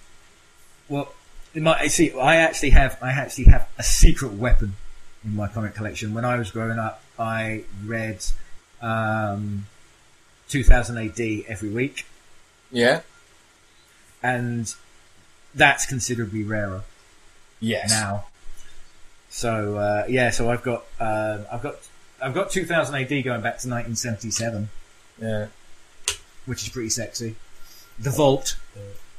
[0.90, 1.14] Well,
[1.54, 4.76] in my, see, I actually have I actually have a secret weapon
[5.24, 6.14] in my comic collection.
[6.14, 8.26] When I was growing up, I read
[8.82, 9.68] um,
[10.50, 12.06] 2000 AD every week,
[12.72, 13.02] Yeah.
[14.22, 14.74] and
[15.56, 16.84] that's considerably rarer.
[17.60, 17.90] Yes.
[17.92, 18.26] now.
[19.30, 21.76] So uh, yeah, so I've got uh, I've got
[22.24, 24.70] I've got 2000 AD going back to 1977,
[25.22, 25.48] Yeah.
[26.46, 27.36] which is pretty sexy.
[28.00, 28.56] The Vault,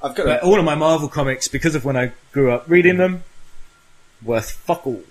[0.03, 0.27] I've got.
[0.27, 3.23] but A, all of my Marvel comics, because of when I grew up reading them,
[4.23, 5.03] worth fuck all.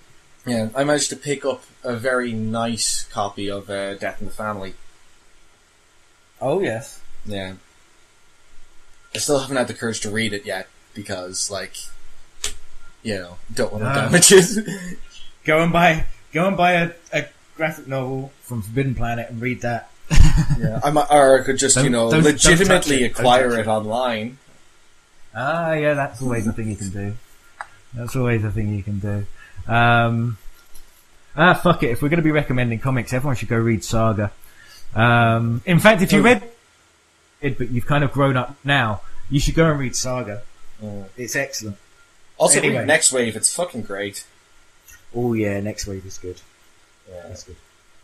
[0.44, 0.68] yeah.
[0.74, 4.74] I managed to pick up a very nice copy of uh, Death in the Family.
[6.40, 7.54] Oh yes, Yeah.
[9.14, 11.76] I still haven't had the courage to read it yet because, like,
[13.04, 13.94] you know, don't want to No.
[13.94, 14.98] damage it.
[15.44, 19.62] go and buy go and buy a, a graphic novel from Forbidden Planet and read
[19.62, 19.90] that.
[20.58, 20.80] yeah.
[20.84, 23.12] I might, or I could just, you Don't- know, don't- don't legitimately it.
[23.12, 23.66] Acquire it it.
[23.66, 24.38] online.
[25.34, 27.16] Ah, yeah, that's always a thing you can do.
[27.94, 29.26] That's always a thing you can do.
[29.72, 30.36] Um,
[31.36, 31.90] ah, fuck it.
[31.90, 34.30] If we're going to be recommending comics, everyone should go read Saga.
[34.94, 36.22] Um, in fact, if you Oh.
[36.24, 36.42] read
[37.40, 40.42] it, but you've kind of grown up now, you should go and read Saga.
[40.82, 41.06] Mm.
[41.16, 41.76] It's excellent.
[42.36, 42.78] Also, Anyway.
[42.78, 43.36] read Next Wave.
[43.36, 44.24] It's fucking great.
[45.14, 46.40] Oh yeah, Next Wave is good.
[47.10, 47.22] Yeah.
[47.28, 47.56] That's good.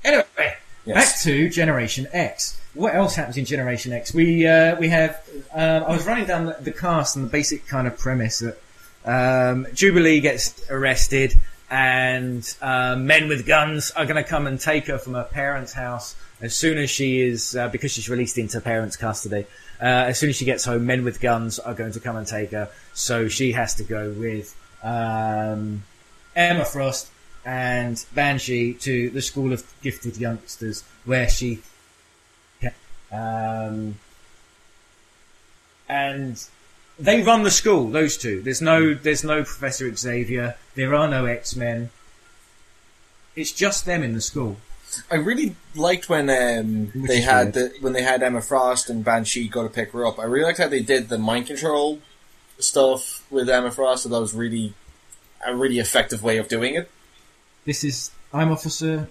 [0.05, 0.95] Anyway, Yes.
[0.95, 2.59] back to Generation X.
[2.75, 4.15] What else happens in Generation X?
[4.15, 5.21] We uh, we have.
[5.53, 8.59] Um, I was running down the, the cast and the basic kind of premise that
[9.05, 11.39] um, Jubilee gets arrested,
[11.71, 15.73] and uh, men with guns are going to come and take her from her parents'
[15.73, 19.47] house as soon as she is uh, because she's released into parents' custody.
[19.83, 22.27] Uh, as soon as she gets home, men with guns are going to come and
[22.27, 22.69] take her.
[22.95, 25.83] So she has to go with um,
[26.37, 27.11] Emma Frost
[27.45, 31.61] and Banshee to the School of Gifted Youngsters, where she
[33.13, 33.97] um,
[35.89, 36.49] and
[36.99, 37.91] they run the school.
[37.91, 38.43] Those two.
[38.43, 40.57] There's no there's no Professor Xavier.
[40.75, 41.91] There are no X Men.
[43.35, 44.59] It's just them in the school.
[45.11, 49.49] I really liked when um, they had the, when they had Emma Frost and Banshee
[49.49, 50.19] go to pick her up.
[50.19, 52.01] I really liked how they did the mind control
[52.59, 54.03] stuff with Emma Frost.
[54.03, 54.75] So that was really
[55.47, 56.91] a really effective way of doing it.
[57.65, 59.09] This is I'm Officer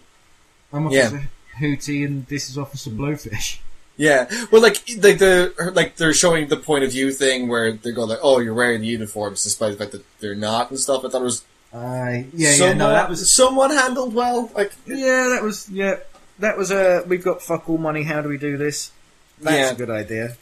[0.74, 1.02] I'm Yeah.
[1.08, 3.60] Officer Hootie, and this is Officer Blowfish.
[3.98, 7.92] Yeah, well, like like the like they're showing the point of view thing where they
[7.92, 11.04] go like, "Oh, you're wearing the uniforms," despite the fact that they're not and stuff.
[11.04, 14.50] I thought it was Uh, yeah, yeah, no, that was somewhat handled well.
[14.56, 15.98] Like, Yeah, that was yeah,
[16.40, 17.04] that was a.
[17.08, 18.04] we've got fuck all money.
[18.04, 18.92] How do we do this?
[19.42, 19.72] That's Yeah.
[19.72, 20.38] a good idea.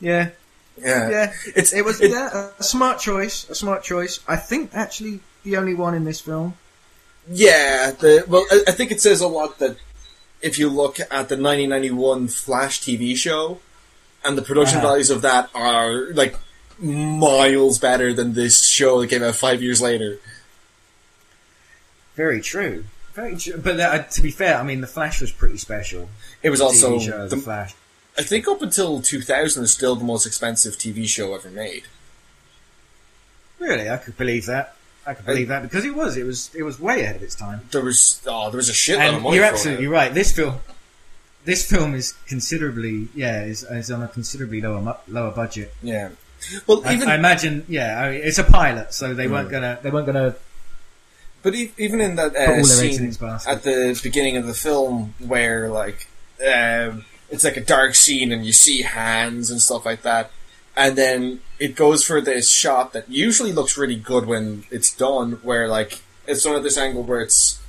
[0.00, 0.28] Yeah,
[0.80, 1.32] yeah, yeah.
[1.56, 3.44] It's It was it- yeah, a smart choice.
[3.50, 4.20] A smart choice.
[4.28, 6.54] I think actually the only one in this film.
[7.28, 9.76] Yeah, the well, I, I think it says a lot that
[10.42, 13.60] if you look at the 1991 Flash TV show,
[14.24, 14.88] and the production Uh-huh.
[14.88, 16.36] values of that are like
[16.78, 20.18] miles better than this show that came out five years later.
[22.16, 22.84] Very true.
[23.14, 23.58] Very true.
[23.58, 26.08] But uh, to be fair, I mean, the Flash was pretty special.
[26.42, 27.74] It was also TV show, the, the, Flash.
[28.16, 31.84] I think up until 2000 is still the most expensive TV show ever made.
[33.58, 34.74] Really, I could believe that.
[35.06, 36.16] I could believe that because it was.
[36.16, 36.54] It was.
[36.54, 37.62] It was way ahead of its time.
[37.70, 39.36] There was oh, there was a shitload of And money.
[39.36, 39.88] you're absolutely it.
[39.90, 40.12] right.
[40.12, 40.56] This film,
[41.44, 45.72] this film is considerably, yeah, is, is on a considerably lower lower budget.
[45.82, 46.10] Yeah.
[46.66, 49.52] Well, I, even I imagine, yeah, I mean, it's a pilot, so they weren't Mm.
[49.52, 50.36] gonna, they weren't gonna
[51.42, 54.54] But e- even in that uh, their eggs in scene at the beginning of the
[54.54, 56.08] film, where like
[56.40, 60.30] um, it's like a dark scene and you see hands and stuff like that,
[60.76, 65.32] and then it goes for this shot that usually looks really good when it's done,
[65.42, 67.60] where like it's done at this angle where it's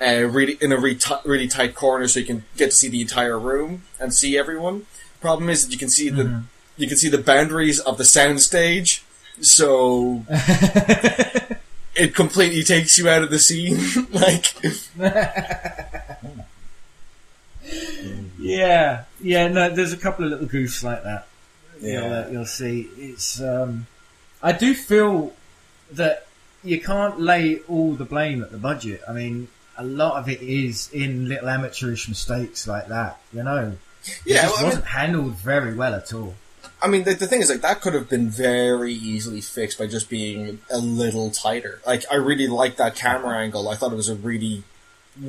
[0.00, 3.00] uh, really in a really, really tight corner, so you can get to see the
[3.00, 4.86] entire room and see everyone.
[5.20, 6.40] Problem is that you can see the Mm-hmm.
[6.76, 9.02] you can see the boundaries of the soundstage,
[9.40, 10.24] so
[11.96, 13.78] it completely takes you out of the scene.
[14.12, 14.54] like,
[18.38, 19.48] Yeah, yeah.
[19.48, 21.26] No, there's a couple of little goofs like that.
[21.80, 22.24] Yeah.
[22.24, 22.88] You'll, you'll see.
[22.96, 23.40] It's.
[23.40, 23.86] Um,
[24.42, 25.32] I do feel
[25.92, 26.26] that
[26.62, 29.02] you can't lay all the blame at the budget.
[29.08, 33.20] I mean, a lot of it is in little amateurish mistakes like that.
[33.32, 36.34] You know, it yeah, just well, I, mean, wasn't handled very well at all.
[36.80, 39.86] I mean, the, the thing is, like, that could have been very easily fixed by
[39.86, 41.80] just being a little tighter.
[41.86, 43.68] Like, I really liked that camera angle.
[43.68, 44.62] I thought it was a really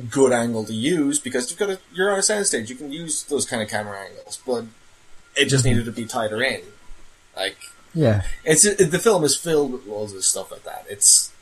[0.08, 2.68] good angle to use because you've got a, you're on a soundstage.
[2.68, 4.64] You can use those kind of camera angles, but
[5.40, 6.60] it just needed to be tighter in.
[7.36, 7.56] Like,
[7.94, 8.22] Yeah.
[8.44, 10.84] it's it, the film is filled with loads of stuff like that.
[10.88, 11.32] It's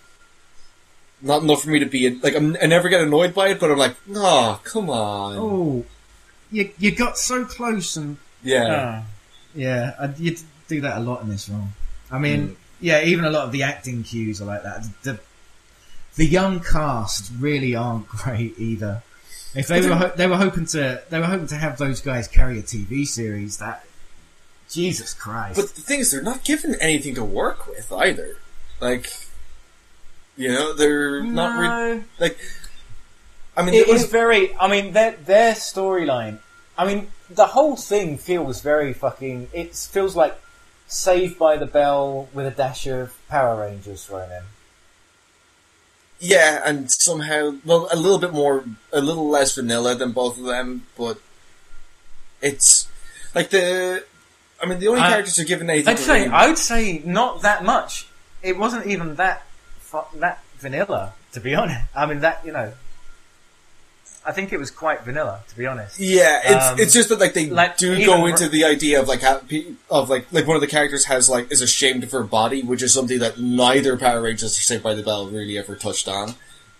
[1.21, 3.71] not enough for me to be like I'm, I never get annoyed by it, but
[3.71, 5.85] I'm like, oh, come on, Oh,
[6.51, 9.07] you you got so close and yeah, Ah,
[9.55, 10.37] yeah, I, you
[10.69, 11.73] do that a lot in this film.
[12.11, 14.87] I mean, yeah, even a lot of the acting cues are like that.
[15.03, 15.19] The
[16.15, 19.03] the young cast really aren't great either.
[19.55, 22.29] If they were ho- they were hoping to they were hoping to have those guys
[22.29, 23.85] carry a TV series, that
[24.71, 25.57] Jesus Christ.
[25.61, 28.37] But the thing is, they're not given anything to work with either.
[28.81, 29.11] Like,
[30.37, 32.39] you know, they're not really like.
[33.57, 34.57] I mean, It the is only- very.
[34.57, 36.39] I mean, their their storyline.
[36.77, 39.49] I mean, the whole thing feels very fucking.
[39.53, 40.39] It feels like
[40.87, 44.43] Saved by the Bell with a dash of Power Rangers thrown in.
[46.21, 50.45] yeah, and somehow, well, a little bit more, a little less vanilla than both of
[50.45, 51.19] them, but
[52.41, 52.87] it's
[53.35, 54.05] like the.
[54.61, 55.93] I mean, the only I- characters are given anything.
[55.93, 58.07] I'd say I would say not that much.
[58.43, 59.43] It wasn't even that
[60.17, 61.85] that vanilla, to be honest.
[61.95, 62.73] I mean that you know.
[64.27, 65.99] I think it was quite vanilla, to be honest.
[65.99, 69.01] Yeah, it's Um, it's just that like they like, do go r- into the idea
[69.01, 69.41] of like how,
[69.91, 72.83] of like like one of the characters has like is ashamed of her body, which
[72.83, 76.35] is something that neither Power Rangers or Saved by the Bell really ever touched on.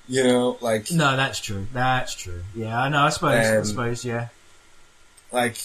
[0.09, 1.67] You know, like No, that's true.
[1.73, 2.43] That's true.
[2.55, 3.03] Yeah, I know.
[3.05, 3.47] I suppose.
[3.47, 4.05] I Um, suppose.
[4.05, 4.29] Yeah.
[5.33, 5.57] like,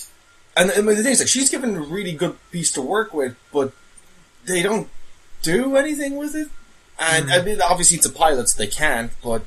[0.56, 3.36] and, and the thing is like she's given a really good piece to work with,
[3.52, 3.72] but
[4.46, 4.88] they don't
[5.42, 6.48] do anything with it.
[7.00, 7.32] And Hmm.
[7.32, 9.12] I mean, obviously it's a pilot, so they can't.
[9.24, 9.44] But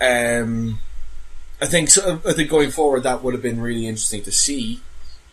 [0.00, 0.78] um,
[1.60, 4.80] I think so, I think going forward that would have been really interesting to see.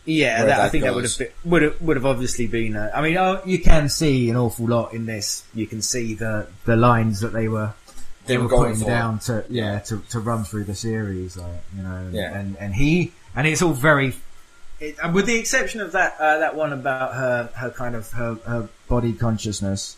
[0.06, 2.48] Yeah, where that, I that think that would have been, would have would have obviously
[2.48, 2.76] been.
[2.76, 5.44] Uh, I mean, oh, you can see an awful lot in this.
[5.54, 7.74] You can see the the lines that they were
[8.26, 11.62] They were were going putting down to yeah to, to run through the series, like
[11.76, 12.34] you know, Yeah.
[12.40, 14.14] and and he and it's all very,
[14.80, 18.36] it, with the exception of that uh, that one about her her kind of her,
[18.46, 19.98] her body consciousness.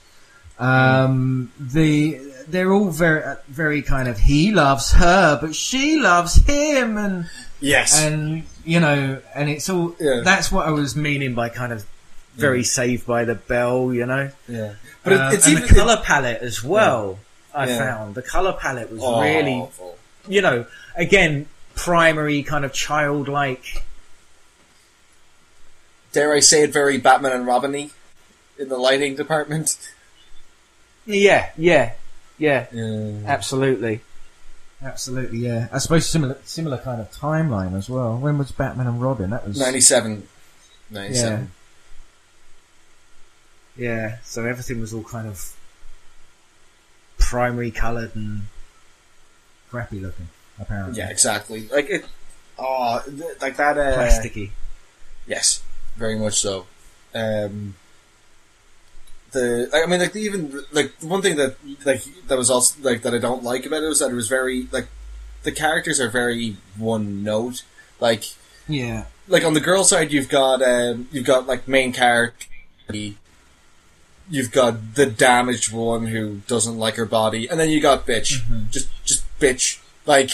[0.60, 6.36] Um, the they're all very uh, very kind of he loves her, but she loves
[6.46, 10.22] him, and Yes, and you know, and it's all Yeah.
[10.24, 11.86] that's what I was meaning by kind of
[12.36, 14.30] very saved by the bell, you know.
[14.48, 17.20] yeah, but it, it's and even the color palette as well.
[17.54, 17.78] I Yeah.
[17.78, 19.98] found the color palette was Oh, really, awful.
[20.28, 20.66] you know,
[20.96, 23.84] again primary kind of childlike.
[26.12, 27.90] dare I say it, very Batman and Robin-y
[28.60, 29.78] in the lighting department.
[31.06, 31.94] Yeah, yeah,
[32.38, 33.20] yeah, Yeah.
[33.26, 34.02] absolutely,
[34.82, 35.40] absolutely.
[35.40, 38.18] Yeah, I suppose similar similar kind of timeline as well.
[38.18, 39.32] When was Batman and Robin?
[39.32, 40.28] That was 97.
[40.92, 41.52] 97.
[43.76, 45.56] Yeah, so everything was all kind of
[47.18, 48.44] primary coloured and
[49.72, 50.28] crappy looking,
[50.60, 50.98] apparently.
[50.98, 51.68] Yeah, exactly.
[51.68, 52.06] Like it.
[52.58, 53.78] Oh, th- like that.
[53.78, 54.52] Uh, Plasticky.
[55.28, 55.62] Yes,
[55.96, 56.66] very much so.
[57.16, 57.76] Um,
[59.32, 61.56] the I mean, like even like one thing that
[61.86, 64.28] like that was also like that I don't like about it was that it was
[64.28, 64.88] very like
[65.44, 67.64] the characters are very one note.
[68.00, 68.26] Like
[68.68, 69.06] Yeah.
[69.28, 72.46] like on the girl side, you've got um, you've got like main character.
[74.30, 78.40] You've got the damaged one who doesn't like her body, and then you got bitch,
[78.42, 78.70] Mm-hmm.
[78.72, 79.80] just just bitch.
[80.06, 80.30] Like,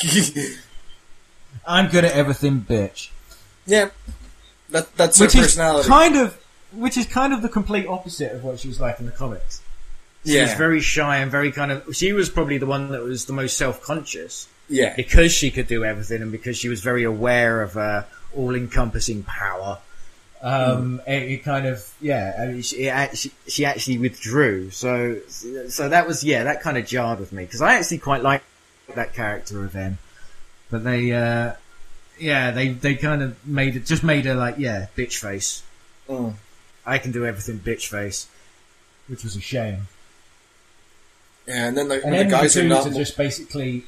[1.68, 3.10] I'm good at everything, bitch.
[3.66, 3.90] yeah,
[4.70, 5.88] that that's her Which is personality.
[5.90, 6.38] kind of,
[6.74, 9.62] which is kind of the complete opposite of what she was like in the comics.
[10.26, 11.96] She yeah, was very shy and very kind of.
[11.96, 14.48] She was probably the one that was the most self-conscious.
[14.72, 14.94] Yeah.
[14.96, 18.06] because she could do everything and because she was very aware of her
[18.36, 19.80] all-encompassing power.
[20.44, 24.70] Um, it, it kind of yeah, I mean, she, actually, she actually withdrew.
[24.72, 25.18] So
[25.70, 28.44] so that was yeah, that kind of jarred with me because I actually quite like
[28.96, 29.98] that character of them,
[30.70, 31.54] but they uh,
[32.20, 35.64] yeah they they kind of made it just made her like yeah bitch face.
[36.08, 36.34] Mm.
[36.86, 38.28] I can do everything bitch face,
[39.08, 39.88] which was a shame.
[41.48, 43.86] Yeah, and then like And then the guys the are are just basically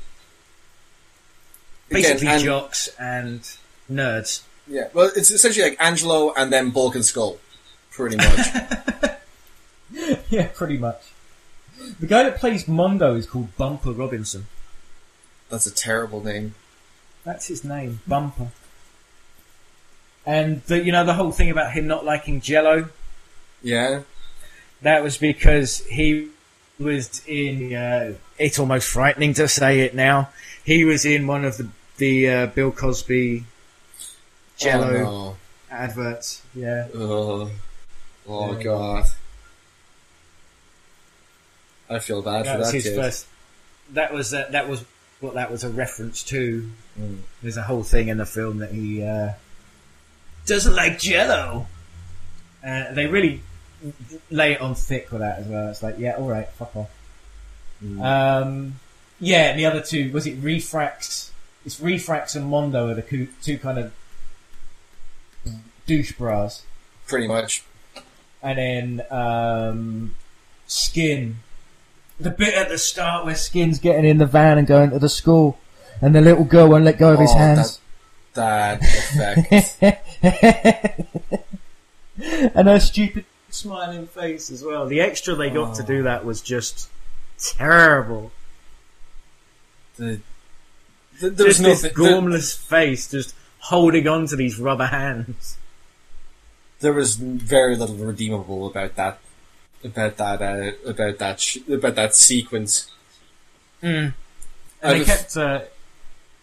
[1.90, 3.42] Again, basically and- jocks and
[3.92, 4.44] nerds.
[4.68, 4.88] yeah.
[4.94, 7.38] Well, it's essentially like Angelo and then Bulk and Skull,
[7.92, 8.48] pretty much.
[10.30, 11.02] yeah, pretty much.
[12.00, 14.46] The guy that plays Mondo is called Bumper Robinson.
[15.52, 16.56] That's a terrible name.
[17.24, 18.48] That's his name, Bumper.
[20.26, 22.90] And the, you know the whole thing about him not liking Jello.
[23.62, 24.02] Yeah.
[24.82, 26.30] That was because he
[26.80, 27.74] was in.
[27.76, 30.30] Uh, it's almost frightening to say it now.
[30.64, 33.44] He was in one of the the uh, Bill Cosby
[34.58, 35.38] Jello Oh,
[35.70, 36.42] adverts.
[36.56, 36.88] Yeah.
[36.94, 37.50] no.
[38.28, 38.64] Oh Yeah.
[38.64, 39.06] god.
[41.90, 42.96] I feel bad that for that his kid.
[42.96, 43.28] first.
[43.92, 44.86] That was uh, that was
[45.22, 46.70] what that was a reference to.
[47.00, 47.20] Mm.
[47.42, 49.34] There's a whole thing in the film that he uh,
[50.46, 51.68] doesn't like Jello.
[52.66, 53.42] Uh, they really
[54.30, 55.70] lay it on thick with that as well.
[55.70, 56.90] It's like, yeah, all right, fuck off.
[57.84, 58.02] Mm.
[58.04, 58.80] Um,
[59.20, 61.30] yeah, and the other two was it Refrax?
[61.66, 63.94] It's Refrax and Mondo are the two kind of
[65.86, 66.64] douche bras,
[67.08, 67.64] Pretty much.
[68.42, 70.16] and then um,
[70.68, 71.38] Skin.
[72.22, 75.10] The bit at the start where Skin's getting in the van and going to the
[75.10, 75.58] school,
[76.02, 77.80] and the little girl won't let go of his Oh, hands.
[78.34, 78.82] That
[79.82, 79.82] effect.
[82.56, 84.86] and her stupid smiling face as well.
[84.88, 85.86] The extra they got to Oh.
[85.86, 86.90] do that was just
[87.40, 88.32] terrible.
[89.98, 90.20] the,
[91.20, 91.84] the, there's just nothing.
[91.84, 95.58] this gormless face just holding on to these rubber hands.
[96.80, 99.20] there was very little redeemable about that.
[99.84, 100.42] About that.
[100.42, 101.40] Uh, about that.
[101.40, 102.90] Sh- about that sequence.
[103.82, 104.14] And
[104.84, 105.62] I they kept uh,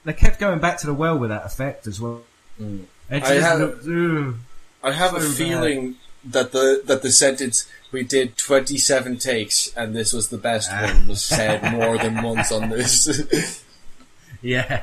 [0.05, 2.23] they kept going back to the well with that effect as well.
[2.61, 2.85] Mm.
[3.11, 4.39] I have- looked-.
[4.83, 5.37] I have a So bad.
[5.37, 10.39] feeling that the that the sentence "we did twenty seven takes and this was the
[10.39, 10.83] best Ah.
[10.87, 13.63] one" was said more than once on this.
[14.43, 14.83] yeah,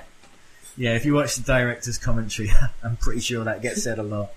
[0.77, 0.95] yeah.
[0.95, 2.51] If you watch the director's commentary,
[2.83, 4.31] I'm pretty sure that gets said a lot.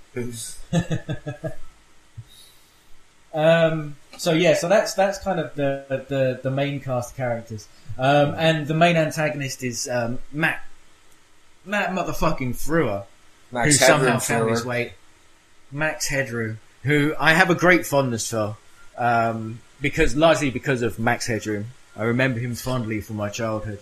[3.35, 7.69] Um, so yeah, so that's that's kind of the the, the main cast of characters,
[7.99, 10.63] um, and the main antagonist is um, Matt
[11.65, 13.05] Matt motherfucking Frewer,
[13.51, 14.95] who somehow found his way.
[15.71, 18.57] Max Headroom, who I have a great fondness for,
[18.97, 21.67] um, because largely because of Max Headroom.
[21.99, 23.81] I remember him fondly from my childhood.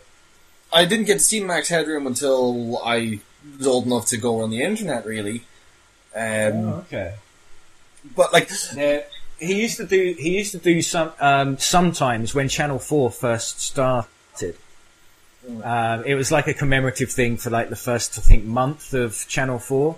[0.73, 3.21] I didn't get to see Max Headroom until I
[3.59, 5.43] was old enough to go on the internet, really.
[6.15, 7.15] Um, okay.
[8.17, 9.05] But like, There,
[9.39, 10.15] he used to do.
[10.19, 14.09] He used to do some um, sometimes when Channel Four first started.
[15.63, 19.27] Um, it was like a commemorative thing for like the first, I think, month of
[19.29, 19.97] Channel Four.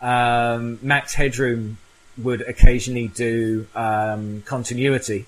[0.00, 1.78] Um, Max Headroom
[2.18, 5.26] would occasionally do um, continuity.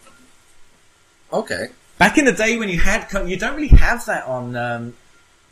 [1.33, 1.69] okay.
[1.99, 4.95] Back in the day when you had, con- you don't really have that on um,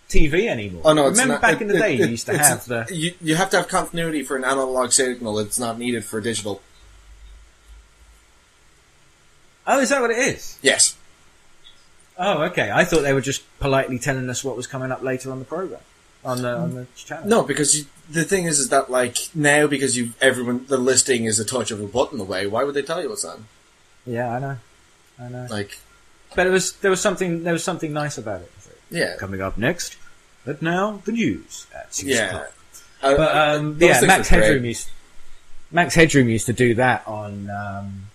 [0.09, 0.83] TV anymore.
[0.85, 1.05] Oh no!
[1.07, 2.89] Remember not, back it- in the it- day you used to have the.
[2.91, 5.39] You, you have to have continuity for an analog signal.
[5.39, 6.61] It's not needed for digital.
[9.73, 10.59] Oh, is that what it is?
[10.63, 10.97] Yes.
[12.19, 12.71] Oh, okay.
[12.73, 15.45] I thought they were just politely telling us what was coming up later on the
[15.45, 15.81] program,
[16.25, 17.27] on the on the channel.
[17.29, 21.25] No, because you, the thing is, is that like now because you everyone the listing
[21.25, 22.47] is a touch of a button away.
[22.47, 23.47] Why would they tell you what's on?
[24.05, 24.57] Yeah, I know,
[25.21, 25.47] I know.
[25.49, 25.79] Like,
[26.35, 28.51] But it was there was something there was something nice about it.
[28.91, 29.97] yeah, Coming up next,
[30.45, 32.27] but now the news at six yeah.
[32.27, 32.53] o'clock.
[33.03, 34.43] Uh, But uh, um, yeah, Max great.
[34.43, 34.91] Headroom used
[35.71, 38.10] Max Headroom used to do that on um,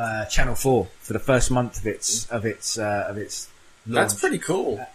[0.00, 3.48] uh, Channel Four for the first month of its of its uh, of its.
[3.86, 4.86] That's pretty cool.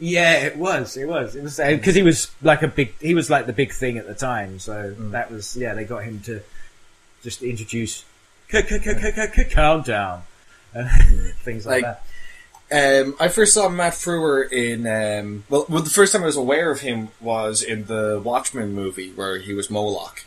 [0.00, 0.96] Yeah, it was.
[0.96, 1.34] It was.
[1.36, 2.94] It was because he was like a big.
[3.00, 4.58] He was like the big thing at the time.
[4.58, 5.56] So that was.
[5.56, 6.40] Yeah, they got him to
[7.22, 8.04] just introduce
[9.50, 10.22] countdown
[10.74, 12.02] and things like, Like- that.
[12.70, 16.36] Um, I first saw Matt Frewer in um, well, well, the first time I was
[16.36, 20.22] aware of him was in the Watchmen movie where he was Moloch.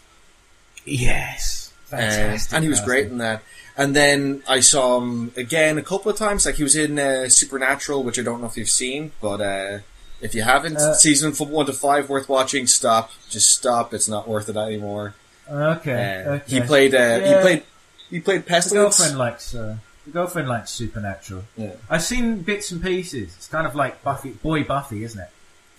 [0.83, 2.55] Yes, Uh, fantastic.
[2.55, 3.43] and he was great in that.
[3.77, 6.45] And then I saw him again a couple of times.
[6.45, 9.79] Like he was in uh, Supernatural, which I don't know if you've seen, but uh,
[10.21, 12.67] if you haven't, Uh, season from one to five worth watching.
[12.67, 13.93] Stop, just stop.
[13.93, 15.15] It's not worth it anymore.
[15.49, 16.23] Okay.
[16.27, 16.43] Uh, okay.
[16.55, 16.93] He played.
[16.93, 17.63] Uh, He played.
[18.09, 18.97] He played Pestilence.
[18.97, 19.55] girlfriend likes.
[19.55, 21.43] Uh, The girlfriend likes Supernatural.
[21.55, 21.73] Yeah.
[21.89, 23.33] I've seen bits and pieces.
[23.37, 25.29] It's kind of like Buffy, boy Buffy, isn't it?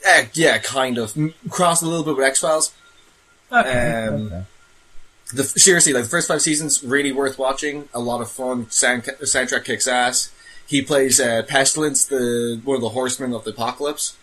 [0.05, 1.13] Eh, yeah, kind of.
[1.51, 2.73] Crossed a little bit with X Files.
[3.53, 4.07] Okay.
[4.07, 4.43] Um, okay.
[5.35, 7.89] The seriously, like the first five seasons, really worth watching.
[7.95, 8.71] A lot of fun.
[8.71, 10.31] Sound, soundtrack kicks ass.
[10.67, 14.17] He plays uh, Pestilence, the one of the Horsemen of the Apocalypse,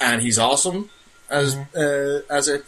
[0.00, 0.90] and he's awesome
[1.30, 2.64] as uh, as it.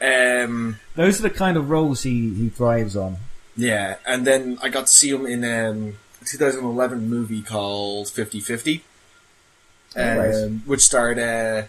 [0.00, 3.16] Um, Those are the kind of roles he, he thrives on.
[3.56, 8.80] yeah, and then I got to see him in um, a 2011 movie called 50-50,
[9.96, 10.42] Nice.
[10.44, 11.62] um, which starred uh,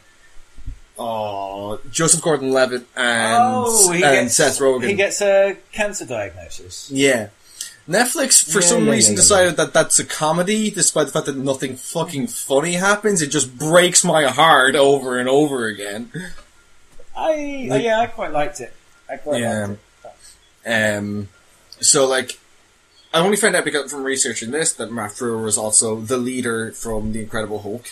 [0.97, 4.87] oh, Joseph Gordon-Levitt and, oh, and gets Seth Rogen.
[4.87, 6.89] He gets a cancer diagnosis.
[6.91, 7.29] Yeah.
[7.87, 9.21] Netflix, for Yeah, some yeah, reason, yeah, yeah.
[9.21, 13.21] decided that that's a comedy, despite the fact that nothing fucking funny happens.
[13.21, 16.11] It just breaks my heart over and over again.
[17.15, 18.73] I Like- yeah, I quite liked it.
[19.09, 19.67] I quite Yeah.
[19.67, 19.79] liked
[20.65, 20.97] it.
[20.97, 21.29] Um,
[21.79, 22.39] so, like,
[23.13, 26.71] I only found out because from researching this that Matt Frewer was also the leader
[26.71, 27.85] from The Incredible Hulk,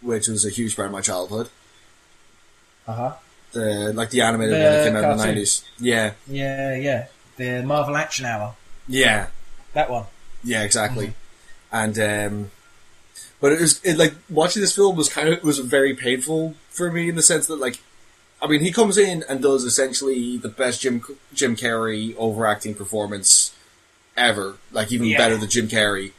[0.00, 1.50] which was a huge part of my childhood.
[2.86, 3.12] Uh huh.
[3.52, 5.64] The like the animated The one that came out in the nineties.
[5.78, 7.06] Yeah, Yeah, yeah.
[7.36, 8.54] The Marvel Action Hour.
[8.88, 9.28] yeah,
[9.74, 10.04] That one.
[10.44, 11.14] Yeah, exactly.
[11.70, 12.50] And um,
[13.40, 16.90] but it was it, like watching this film was kind of was very painful for
[16.90, 17.80] me in the sense that like,
[18.40, 21.02] I mean, he comes in and does essentially the best Jim
[21.32, 23.54] Jim Carrey overacting performance
[24.16, 25.18] ever, like even Yeah.
[25.18, 26.12] better than Jim Carrey.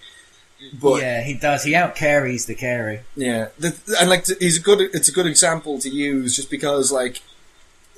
[0.72, 1.64] But yeah, he does.
[1.64, 3.01] He out carries the carry.
[3.16, 4.82] yeah, the, and like he's a good.
[4.82, 7.22] It's a good example to use just because like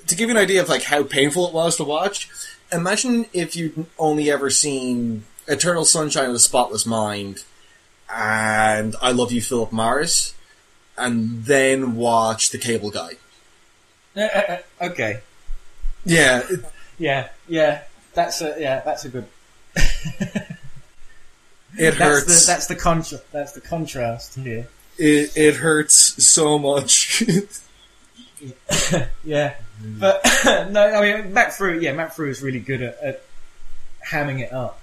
[0.07, 2.30] to give you an idea of like how painful it was to watch.
[2.72, 7.43] Imagine if you'd only ever seen Eternal Sunshine of the Spotless Mind
[8.13, 10.34] and I Love You, Philip Morris,
[10.97, 13.13] and then watch The Cable Guy.
[14.16, 15.22] Uh, uh, uh, okay.
[16.05, 16.43] Yeah,
[16.97, 17.82] Yeah, yeah.
[18.13, 18.82] That's a yeah.
[18.86, 19.28] That's a good.
[21.78, 22.45] it That's hurts.
[22.45, 24.67] the that's the contra- That's the contrast here.
[24.97, 27.23] it, it hurts so much.
[29.23, 30.21] Yeah, but
[30.69, 31.80] no, I mean Matt Frew.
[31.80, 33.23] Yeah, Matt Frew is really good at, at
[34.07, 34.80] hamming it up.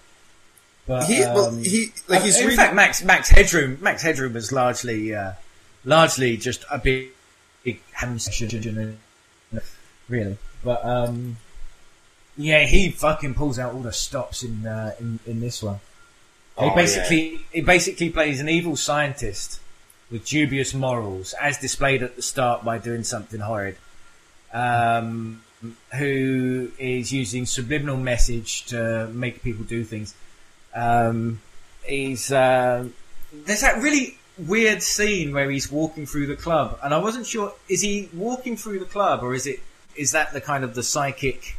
[0.86, 4.32] But he, well, um, he like he's in really fact, Max Max Headroom Max Headroom
[4.34, 5.32] was largely uh,
[5.84, 7.10] largely just a big,
[7.62, 8.98] big ham session,
[10.08, 10.38] really.
[10.64, 11.36] But um,
[12.36, 15.78] yeah, he fucking pulls out all the stops in uh, in in this one.
[16.58, 19.60] He Oh, basically he basically plays an evil scientist
[20.10, 23.76] with dubious morals, as displayed at the start by doing something horrid.
[24.52, 25.42] Um,
[25.96, 30.14] who is using subliminal message to make people do things.
[30.74, 31.40] Um,
[31.84, 32.88] he's uh,
[33.32, 37.54] there's that really weird scene where he's walking through the club, and I wasn't sure
[37.68, 39.60] is he walking through the club or is it
[39.96, 41.56] is that the kind of the psychic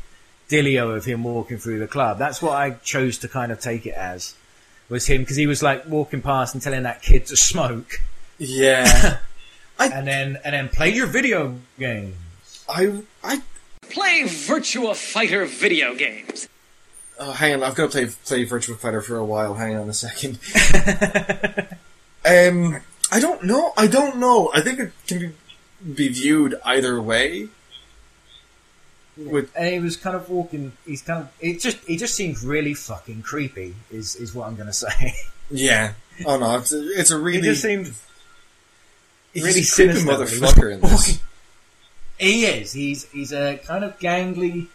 [0.50, 2.20] dealio of him walking through the club?
[2.20, 4.36] That's what I chose to kind of take it as
[4.90, 8.00] was him because he was like walking past and telling that kid to smoke,
[8.38, 9.20] yeah.
[9.80, 12.16] and then and then play your video games.
[12.70, 13.42] I I
[13.90, 16.48] Play Virtua Fighter video games.
[17.20, 19.54] Oh, hang on, I've got to play play Virtua Fighter for a while.
[19.54, 20.40] Hang on a second.
[22.26, 22.82] um,
[23.12, 23.74] I don't know.
[23.78, 24.52] I don't know.
[24.54, 27.50] I think it can be, be viewed either way.
[29.16, 30.72] With and he was kind of walking.
[30.86, 31.30] He's kind of.
[31.40, 31.78] It just.
[31.86, 33.76] He just seems really fucking creepy.
[33.92, 35.14] Is is what I'm going to say.
[35.52, 35.94] yeah.
[36.26, 37.92] Oh no, it's a, it's a he really just seemed
[39.36, 40.08] really sinister.
[40.10, 41.20] motherfucker in this.
[42.20, 42.74] He is.
[42.74, 44.68] He's he's a kind of gangly,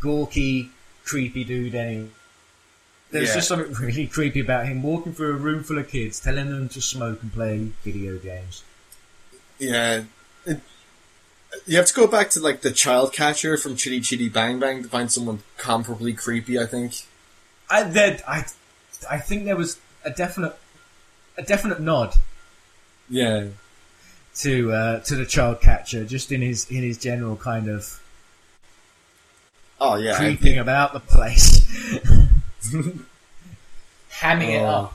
[0.00, 0.70] gawky,
[1.04, 1.74] creepy dude.
[1.74, 2.08] Anyway,
[3.10, 3.34] there's Yeah.
[3.36, 6.68] just something really creepy about him walking through a room full of kids, telling them
[6.70, 8.62] to smoke and play video games.
[9.58, 10.02] Yeah.
[10.44, 10.60] It,
[11.66, 14.82] you have to go back to like the child catcher from Chitty Chitty Bang Bang
[14.82, 16.58] to find someone comparably creepy.
[16.58, 16.94] I think.
[17.70, 18.44] I there, I
[19.10, 20.56] I think there was a definite
[21.38, 22.14] a definite nod
[23.08, 23.48] Yeah.
[24.36, 28.00] to uh, to the child catcher, just in his in his general kind of
[29.80, 30.14] Oh yeah.
[30.14, 31.60] I creeping think- about the place,
[34.10, 34.92] hamming it Oh.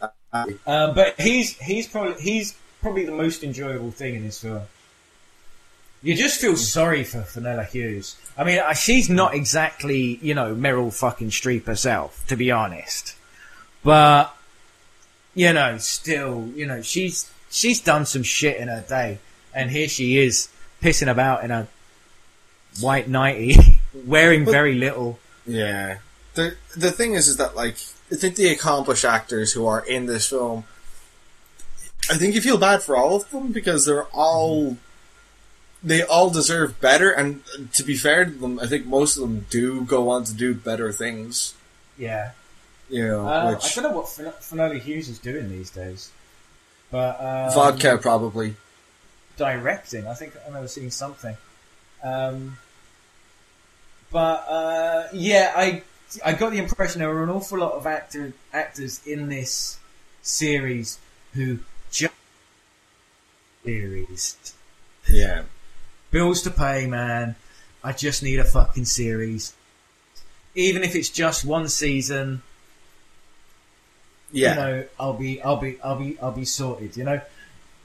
[0.00, 0.08] up.
[0.66, 4.62] Um, but he's he's probably he's probably the most enjoyable thing in this film.
[6.02, 8.16] You just feel sorry for Finola Hughes.
[8.36, 13.14] I mean, uh, she's not exactly you know Meryl fucking Streep herself, to be honest.
[13.84, 14.34] But
[15.34, 19.18] you know, still, you know, she's she's done some shit in her day,
[19.54, 20.48] and here she is
[20.82, 21.68] pissing about in a
[22.80, 23.56] white nightie,
[23.94, 25.18] wearing very little.
[25.46, 25.98] Yeah.
[26.34, 27.76] The the thing is, is that like
[28.10, 30.64] I think the accomplished actors who are in this film,
[32.10, 34.78] I think you feel bad for all of them because they're all
[35.84, 37.10] they all deserve better.
[37.10, 37.42] And
[37.74, 40.54] to be fair to them, I think most of them do go on to do
[40.54, 41.54] better things.
[41.98, 42.32] Yeah,
[42.88, 46.10] You know, Uh, which I don't know what Fin- Finola Hughes is doing these days,
[46.90, 48.54] but um, vodka probably.
[49.36, 50.06] directing.
[50.06, 51.36] I think I remember seeing something.
[52.02, 52.58] Um,
[54.10, 55.82] but uh, yeah, I
[56.24, 59.78] I got the impression there were an awful lot of actor actors in this
[60.22, 60.98] series
[61.34, 61.58] who
[61.90, 62.12] just
[63.64, 64.36] series
[65.08, 65.42] Yeah.
[66.12, 67.34] Bills to pay, man.
[67.82, 69.54] I just need a fucking series,
[70.54, 72.42] even if it's just one season.
[74.30, 74.50] Yeah.
[74.50, 76.96] you know, I'll be, I'll be, I'll be, I'll be sorted.
[76.96, 77.20] You know,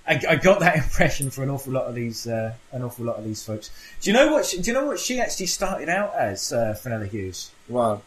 [0.08, 3.18] I, I got that impression for an awful lot of these, uh, an awful lot
[3.18, 3.72] of these folks.
[4.02, 4.46] Do you know what?
[4.46, 7.52] She, do you know what she actually started out as, uh, Finola Hughes?
[7.68, 8.02] Wow.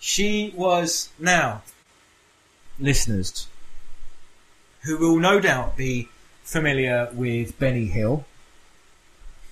[0.00, 1.62] She was now,
[2.80, 3.46] listeners,
[4.82, 6.08] who will no doubt be
[6.42, 8.26] familiar with Benny Hill,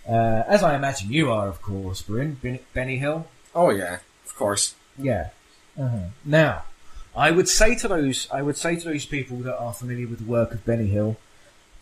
[0.08, 2.34] uh, as I imagine you are, of course, Brin.
[2.42, 3.26] Ben, Benny Hill.
[3.54, 4.74] Oh yeah, of course.
[4.98, 5.30] Yeah.
[5.78, 6.64] uh Now,
[7.14, 10.20] I would say to those, I would say to those people that are familiar with
[10.20, 11.16] the work of Benny Hill,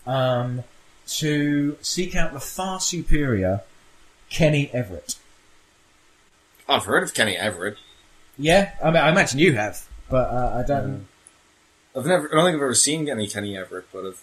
[0.06, 0.64] um,
[1.06, 3.62] to seek out the far superior
[4.28, 5.16] Kenny Everett.
[6.68, 7.78] I've heard of Kenny Everett.
[8.38, 11.06] Yeah, I, mean, I imagine you have, but uh, I don't.
[11.96, 12.28] I've never.
[12.32, 14.22] I don't think I've ever seen any Kenny Everett, but I've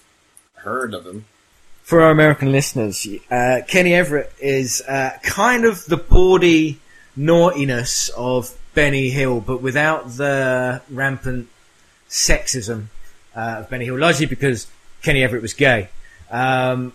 [0.55, 1.25] heard of him.
[1.88, 6.81] For our American listeners, uh, Kenny Everett is uh, kind of the bawdy
[7.15, 11.47] naughtiness of Benny Hill, but without the rampant
[12.09, 12.88] sexism
[13.33, 14.67] uh, of Benny Hill, largely because
[15.01, 15.88] Kenny Everett was gay.
[16.29, 16.91] Um,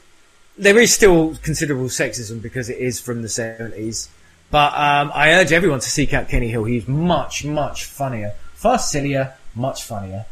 [0.59, 4.11] there is still considerable sexism because it is from the 70s.
[4.51, 6.65] But um, I urge everyone to seek out Kenny Hill.
[6.65, 8.35] He's much, much funnier.
[8.53, 10.27] Far sillier, much funnier.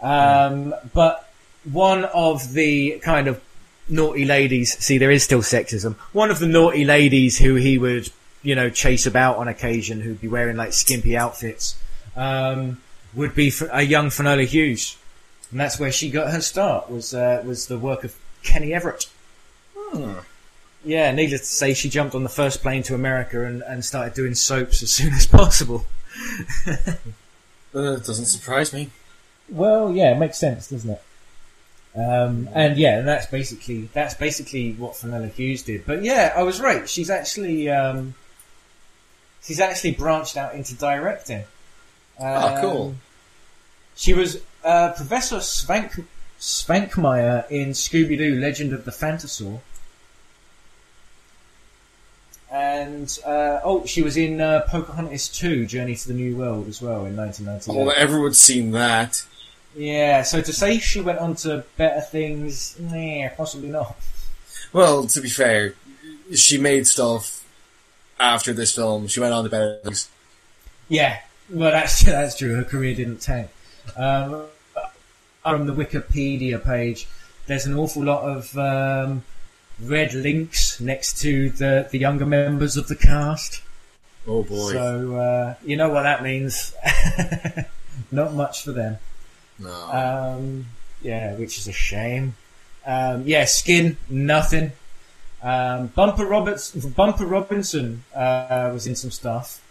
[0.00, 1.28] Um, But
[1.70, 3.38] one of the kind of
[3.88, 5.94] naughty ladies, see, there is still sexism.
[6.12, 8.10] One of the naughty ladies who he would,
[8.42, 11.76] you know, chase about on occasion, who'd be wearing like skimpy outfits,
[12.16, 12.80] um,
[13.14, 14.96] would be a young Finola Hughes.
[15.50, 19.06] And that's where she got her start, was, uh, was the work of Kenny Everett.
[20.84, 24.14] Yeah, needless to say, she jumped on the first plane to America and, and started
[24.14, 25.86] doing soaps as soon as possible.
[27.74, 28.88] Uh, doesn't surprise me.
[29.50, 31.02] Well, yeah, it makes sense, doesn't it?
[31.96, 35.84] Um, and yeah, and that's basically that's basically what Finola Hughes did.
[35.86, 36.88] But yeah, I was right.
[36.88, 38.14] She's actually um,
[39.42, 41.44] she's actually branched out into directing.
[42.20, 42.86] Oh, cool.
[42.88, 43.00] Um,
[43.96, 46.04] She was uh, Professor Svank
[46.38, 49.60] Svankmeyer in Scooby Doo: Legend of the Phantosaur.
[52.50, 56.80] And uh, oh, she was in uh, Pocahontas 2: Journey to the New World as
[56.80, 57.76] well in 1998.
[57.76, 59.22] Well, everyone's seen that.
[59.78, 63.96] Yeah, so to say she went on to better things, nah, possibly not.
[64.72, 65.74] Well, to be fair,
[66.34, 67.46] she made stuff
[68.18, 69.06] after this film.
[69.06, 70.10] She went on to better things.
[70.88, 72.56] Yeah, well, that's that's true.
[72.56, 73.50] Her career didn't tank.
[73.96, 74.46] Um,
[75.42, 77.06] from the Wikipedia page,
[77.46, 79.22] there's an awful lot of um,
[79.80, 83.62] red links next to the the younger members of the cast.
[84.26, 84.72] Oh boy.
[84.72, 86.74] So uh, you know what that means.
[88.10, 88.98] not much for them.
[89.58, 89.70] No.
[89.70, 90.66] Um,
[91.02, 92.34] yeah, which is a shame.
[92.86, 94.72] Um, yeah, Skin, nothing.
[95.42, 99.62] Um, Bumper Roberts, Bumper Robinson uh, was in some stuff.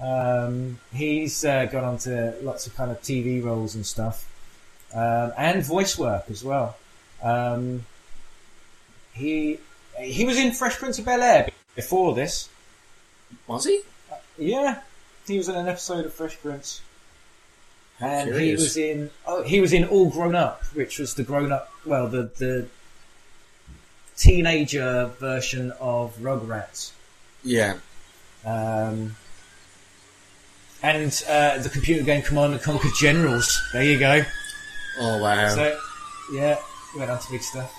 [0.00, 4.28] Um, he's uh, gone on to lots of kind of TV roles and stuff,
[4.94, 6.76] um, and voice work as well.
[7.22, 7.84] Um,
[9.12, 9.58] he
[10.00, 12.48] he was in Fresh Prince of Bel Air before this.
[13.46, 13.80] Was he?
[14.38, 14.80] Yeah,
[15.26, 16.80] he was in an episode of Fresh Prince.
[18.02, 21.52] And he was in oh he was in All Grown Up, which was the grown
[21.52, 22.66] up well the the
[24.16, 26.92] teenager version of Rugrats.
[27.44, 27.76] Yeah.
[28.44, 29.16] Um,
[30.82, 33.60] and uh, the computer game Command and Conquer Generals.
[33.72, 34.22] There you go.
[34.98, 35.48] Oh wow.
[35.48, 35.78] So
[36.32, 36.58] yeah,
[36.96, 37.72] went on to big stuff.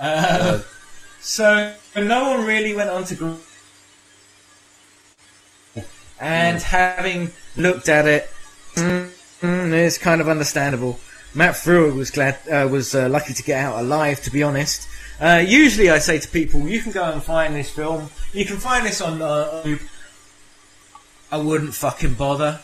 [0.00, 0.60] Uh,
[1.20, 3.14] so no one really went on to.
[3.14, 3.34] Gr-
[6.20, 8.30] and having looked at it,
[8.76, 9.10] mm,
[9.44, 10.98] mm, it's kind of understandable.
[11.34, 14.22] Matt Frewer was glad uh, was uh, lucky to get out alive.
[14.22, 14.88] To be honest,
[15.20, 18.10] uh, usually I say to people, you can go and find this film.
[18.32, 19.76] You can find this on uh,
[21.30, 22.60] I wouldn't fucking bother.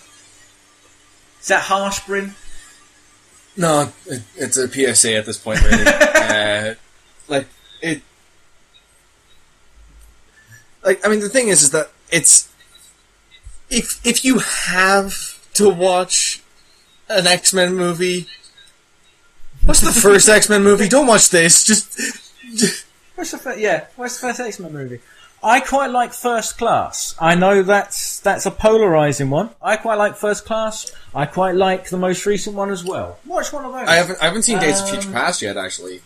[1.41, 2.35] Is that harsh, Brin?
[3.57, 5.85] No, it, it's a PSA at this point, really.
[5.87, 6.75] uh,
[7.29, 7.49] like
[7.83, 8.03] it.
[10.85, 12.49] Like I mean, the thing is, is that it's
[13.69, 16.43] if if you have to watch
[17.11, 18.27] an X Men movie,
[19.65, 20.89] what's the first X Men movie?
[20.89, 21.65] Don't watch this.
[21.65, 21.99] Just,
[22.57, 23.87] just What's the first, yeah?
[23.97, 25.01] What's the first X Men movie?
[25.43, 27.15] I quite like First Class.
[27.19, 29.51] I know that's that's a polarizing one.
[29.63, 30.93] I quite like First Class.
[31.15, 33.19] I quite like the most recent one as well.
[33.25, 33.89] Watch one of those.
[33.89, 35.57] I haven't I haven't seen Days of Um, Future Past yet.
[35.57, 36.03] Actually,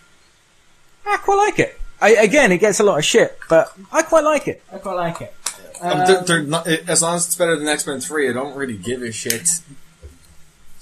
[1.05, 1.81] I quite like it.
[2.01, 4.63] I, again, it gets a lot of shit, but I quite like it.
[4.73, 5.35] I quite like it.
[5.81, 8.55] Um, they're, they're not, as long as it's better than X Men Three, I don't
[8.57, 9.49] really give a shit.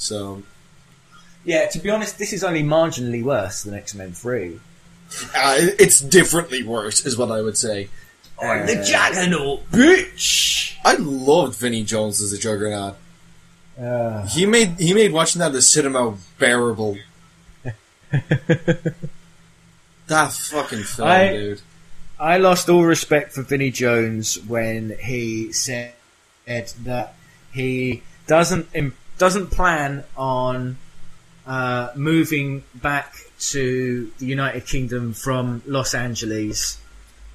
[0.03, 0.43] So
[1.45, 4.59] Yeah, to be honest, this is only marginally worse than X Men Three.
[5.37, 7.89] uh, it's differently worse, is what I would say.
[8.41, 10.75] I'm the Juggernaut, bitch.
[10.85, 12.97] I loved Vinnie Jones as a Juggernaut.
[13.81, 16.99] Uh, He made he made watching that the cinema bearable.
[20.09, 21.61] that fucking film, I- dude.
[22.19, 25.93] I lost all respect for Vinnie Jones when he said
[26.47, 27.15] that
[27.53, 30.77] he doesn't im- doesn't plan on
[31.47, 36.79] uh, moving back to the United Kingdom from Los Angeles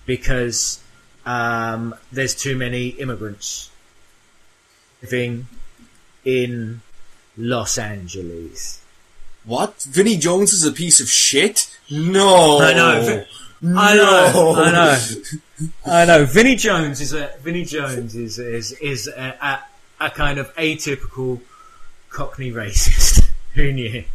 [0.05, 0.81] because
[1.25, 3.69] um, there's too many immigrants
[5.01, 5.47] living
[6.23, 6.81] in
[7.37, 8.81] Los Angeles.
[9.43, 9.81] What?
[9.89, 11.77] Vinnie Jones is a piece of shit?
[11.89, 12.59] No.
[12.59, 13.01] I know.
[13.01, 13.79] No.
[13.79, 14.99] I know, I know,
[15.85, 16.25] I know.
[16.25, 19.35] Vinnie Jones is a Vinnie Jones is is is a,
[19.99, 21.41] a, a kind of atypical
[22.17, 23.29] Cockney racist.
[23.53, 23.91] Who knew?
[24.01, 24.05] Who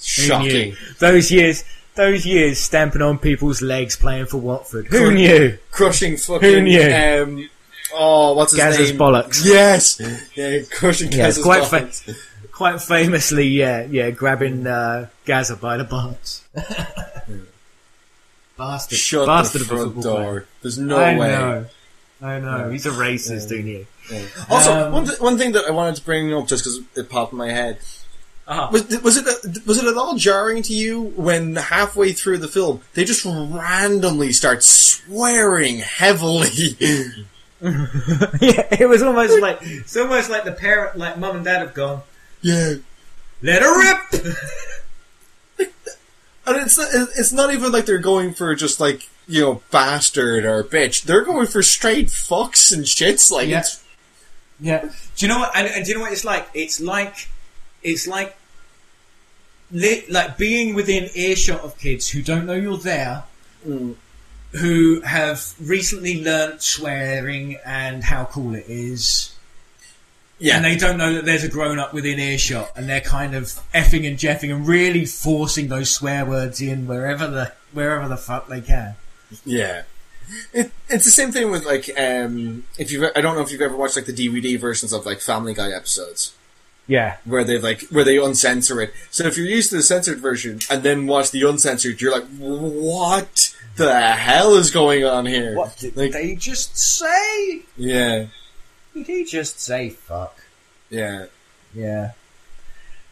[0.00, 0.48] Shocking.
[0.70, 0.76] knew?
[1.00, 1.62] Those years,
[1.96, 4.86] those years stamping on people's legs, playing for Watford.
[4.86, 5.58] Who Cr- knew?
[5.70, 6.48] Crushing fucking.
[6.48, 6.80] Who knew?
[6.82, 7.50] Um,
[7.94, 8.98] oh, what's his Gaz's name?
[8.98, 9.44] bollocks.
[9.44, 10.00] Yes.
[10.34, 12.14] Yeah, crushing Yeah, Gaz's quite fa-
[12.52, 16.40] Quite famously, yeah, yeah, grabbing uh, Gazza by the bollocks.
[18.56, 20.24] Bastard, Shut bastard the front football player.
[20.24, 20.44] door.
[20.62, 21.28] There's no I way.
[21.28, 21.66] know.
[22.22, 22.70] I know.
[22.70, 23.86] He's a racist, don't you?
[24.50, 27.08] Also, Um, one, th- one thing that I wanted to bring up just because it
[27.08, 27.78] popped in my head
[28.46, 28.68] Uh-huh.
[28.70, 32.82] was was it was it at all jarring to you when halfway through the film
[32.92, 36.76] they just randomly start swearing heavily?
[37.62, 41.72] yeah, it was almost like it's almost like the parent, like mum and dad have
[41.74, 42.02] gone.
[42.42, 42.74] yeah,
[43.40, 44.24] Let her rip.
[46.46, 50.44] and it's not, it's not even like they're going for just like you know bastard
[50.44, 51.04] or bitch.
[51.04, 53.30] They're going for straight fucks and shits.
[53.30, 53.60] Like Yeah.
[53.60, 53.82] it's
[54.60, 54.82] Yeah.
[55.16, 55.56] Do you know what?
[55.56, 56.48] And, and do you know what it's like?
[56.54, 57.28] It's like,
[57.82, 58.36] it's like,
[59.70, 63.24] li- like being within earshot of kids who don't know you're there,
[63.64, 63.92] hmm.
[64.52, 69.34] who have recently learnt swearing and how cool it is.
[70.38, 70.56] yeah.
[70.56, 73.46] And they don't know that there's a grown up within earshot, and they're kind of
[73.74, 78.48] effing and jeffing and really forcing those swear words in wherever the wherever the fuck
[78.48, 78.94] they can.
[79.44, 79.82] Yeah.
[80.52, 83.60] It, it's the same thing with like um if you I don't know if you've
[83.60, 86.32] ever watched like the DVD versions of like Family Guy episodes
[86.86, 87.16] Yeah.
[87.24, 88.92] where they like where they uncensor it.
[89.10, 92.26] So if you're used to the censored version and then watch the uncensored, you're like,
[92.38, 95.56] what the hell is going on here?
[95.56, 97.62] What did Like, they just say?
[97.76, 98.26] yeah,
[98.94, 100.38] Did he just say fuck?
[100.90, 101.26] yeah.
[101.74, 102.12] Yeah.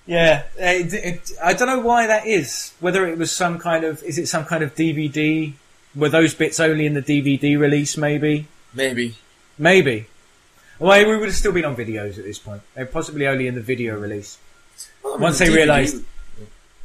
[0.06, 2.72] Yeah, it, it, I don't know why that is.
[2.80, 5.52] Whether it was some kind of, is it some kind of DVD?
[5.94, 7.96] Were those bits only in the DVD release?
[7.96, 9.16] Maybe, Maybe.
[9.58, 10.06] maybe.
[10.78, 12.62] Well, we would have still been on videos at this point.
[12.74, 14.38] They're possibly only in the video release.
[15.04, 16.04] Well, I mean, Once they DVD realised-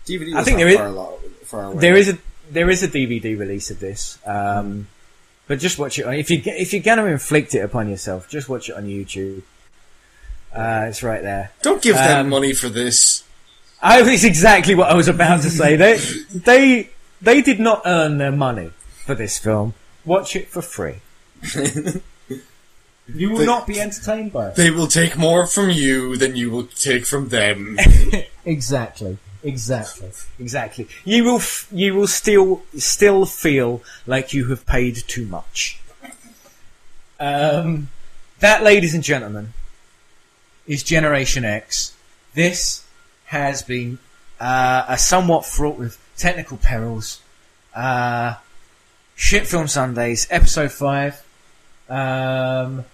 [0.05, 0.35] DVD.
[0.35, 1.79] I think there is- lot, far away.
[1.81, 2.17] There is a
[2.49, 4.87] there is a DVD release of this, um,
[5.47, 6.05] but just watch it.
[6.05, 8.85] on- If you if you're going to inflict it upon yourself, just watch it on
[8.85, 9.41] YouTube.
[10.55, 11.51] Uh, it's right there.
[11.61, 13.23] Don't give them um, money for this.
[13.81, 15.75] I was exactly what I was about to say.
[15.75, 15.97] They
[16.33, 16.89] they
[17.21, 18.71] they did not earn their money
[19.07, 19.73] for this film.
[20.05, 20.97] Watch it for free.
[23.07, 24.55] you will They- not be entertained by it.
[24.55, 27.77] They will take more from you than you will take from them.
[28.45, 29.17] Exactly.
[29.43, 30.09] Exactly.
[30.39, 30.87] Exactly.
[31.03, 35.81] You will f- you will still still feel like you have paid too much.
[37.19, 37.89] Um,
[38.39, 39.51] that, ladies and gentlemen,
[40.65, 41.93] is Generation X.
[42.35, 42.85] This
[43.25, 43.99] has been
[44.39, 47.21] uh, a somewhat fraught with technical perils.
[47.75, 48.35] Uh,
[49.17, 51.25] Shit Film Sundays, episode five.
[51.89, 52.85] Um,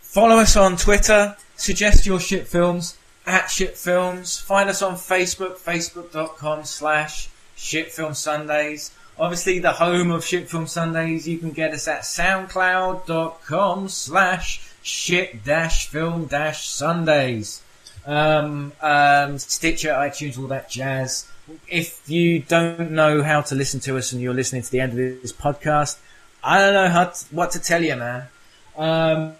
[0.00, 1.36] follow us on Twitter.
[1.56, 4.38] Suggest your shit films at Shit Films.
[4.38, 8.90] Find us on Facebook, facebook.com slash Shit Film Sundays.
[9.16, 11.28] Obviously, the home of Shit Film Sundays.
[11.28, 17.62] You can get us at soundcloud.com slash shit dash film dash Sundays.
[18.04, 21.24] Um, um, Stitcher, iTunes, all that jazz.
[21.68, 24.92] If you don't know how to listen to us and you're listening to the end
[24.92, 25.98] of this podcast,
[26.42, 28.26] I don't know what to tell you, man.
[28.76, 29.32] Um,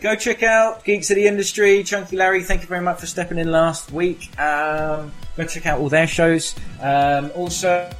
[0.00, 2.42] go check out Geeks of the Industry, Chunky Larry.
[2.42, 4.30] Thank you very much for stepping in last week.
[4.38, 6.54] Um, go check out all their shows.
[6.80, 7.90] Um, also,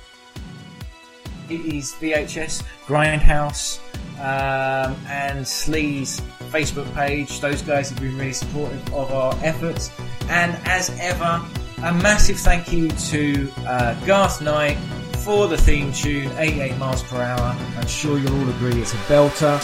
[1.49, 3.79] 80s VHS, Grindhouse,
[4.19, 7.41] um, and Slee's Facebook page.
[7.41, 9.91] Those guys have been really supportive of our efforts.
[10.29, 11.43] And as ever,
[11.83, 14.77] a massive thank you to uh, Garth Knight
[15.25, 17.57] for the theme tune, 88 miles per hour.
[17.77, 19.59] I'm sure you'll all agree it's a belter.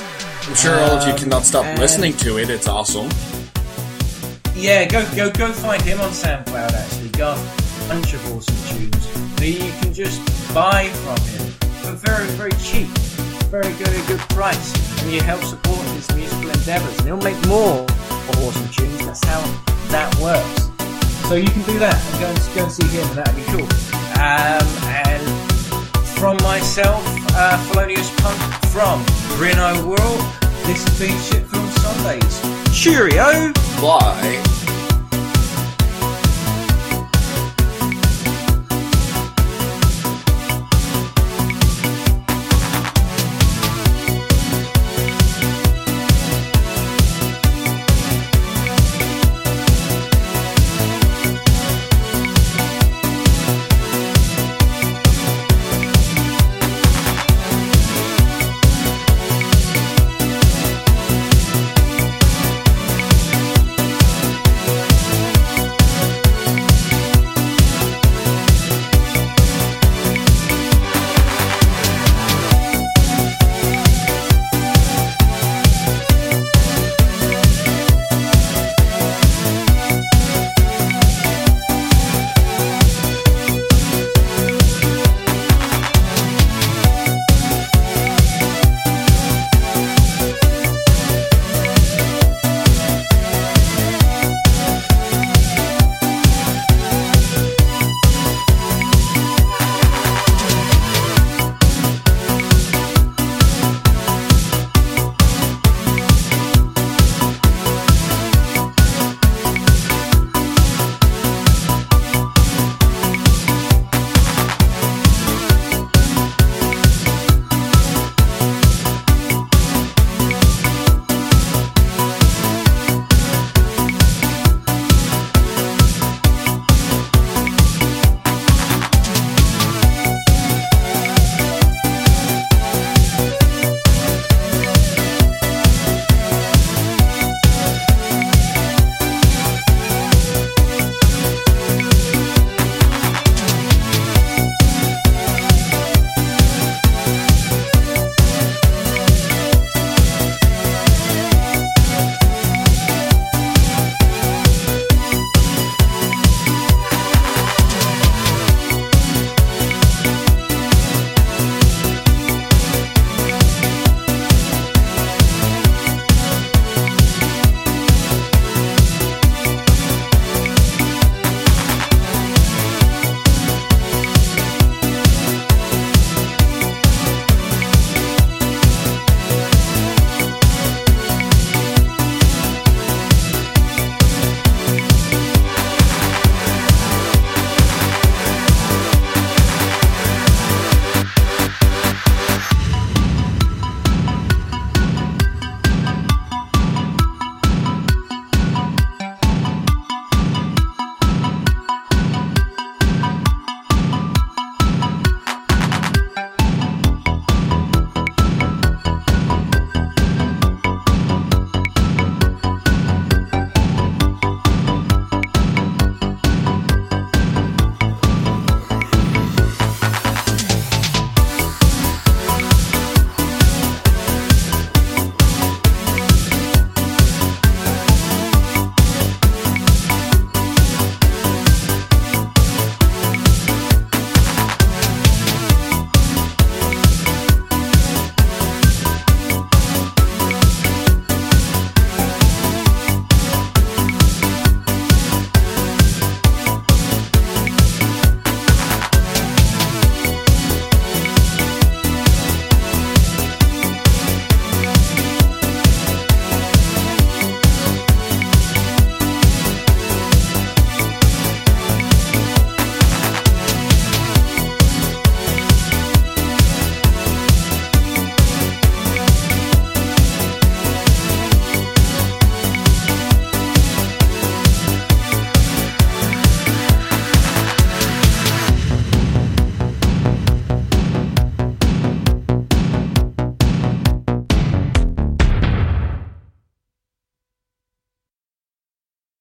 [0.49, 2.51] I'm sure all of you Um, cannot stop listening to it.
[2.51, 3.09] It's awesome.
[4.55, 6.73] Yeah, go go go find him on SoundCloud.
[6.73, 10.21] Actually, Garth, a bunch of awesome tunes that you can just
[10.55, 11.53] buy from him
[11.83, 12.89] for very very cheap,
[13.51, 16.97] very very good price, and you help support his musical endeavours.
[16.99, 17.85] And he'll make more
[18.41, 19.05] awesome tunes.
[19.05, 19.41] That's how
[19.89, 20.71] that works.
[21.29, 23.43] So you can do that and go and go and see him, and that'd be
[23.51, 23.67] cool.
[24.23, 25.27] Um, and
[26.17, 27.03] from myself,
[27.35, 28.39] uh, Felonious Punk
[28.71, 29.05] from
[29.37, 30.21] Reno World.
[30.67, 32.41] This has been Shit Film Sundays.
[32.73, 33.53] Cheerio!
[33.83, 34.41] Bye.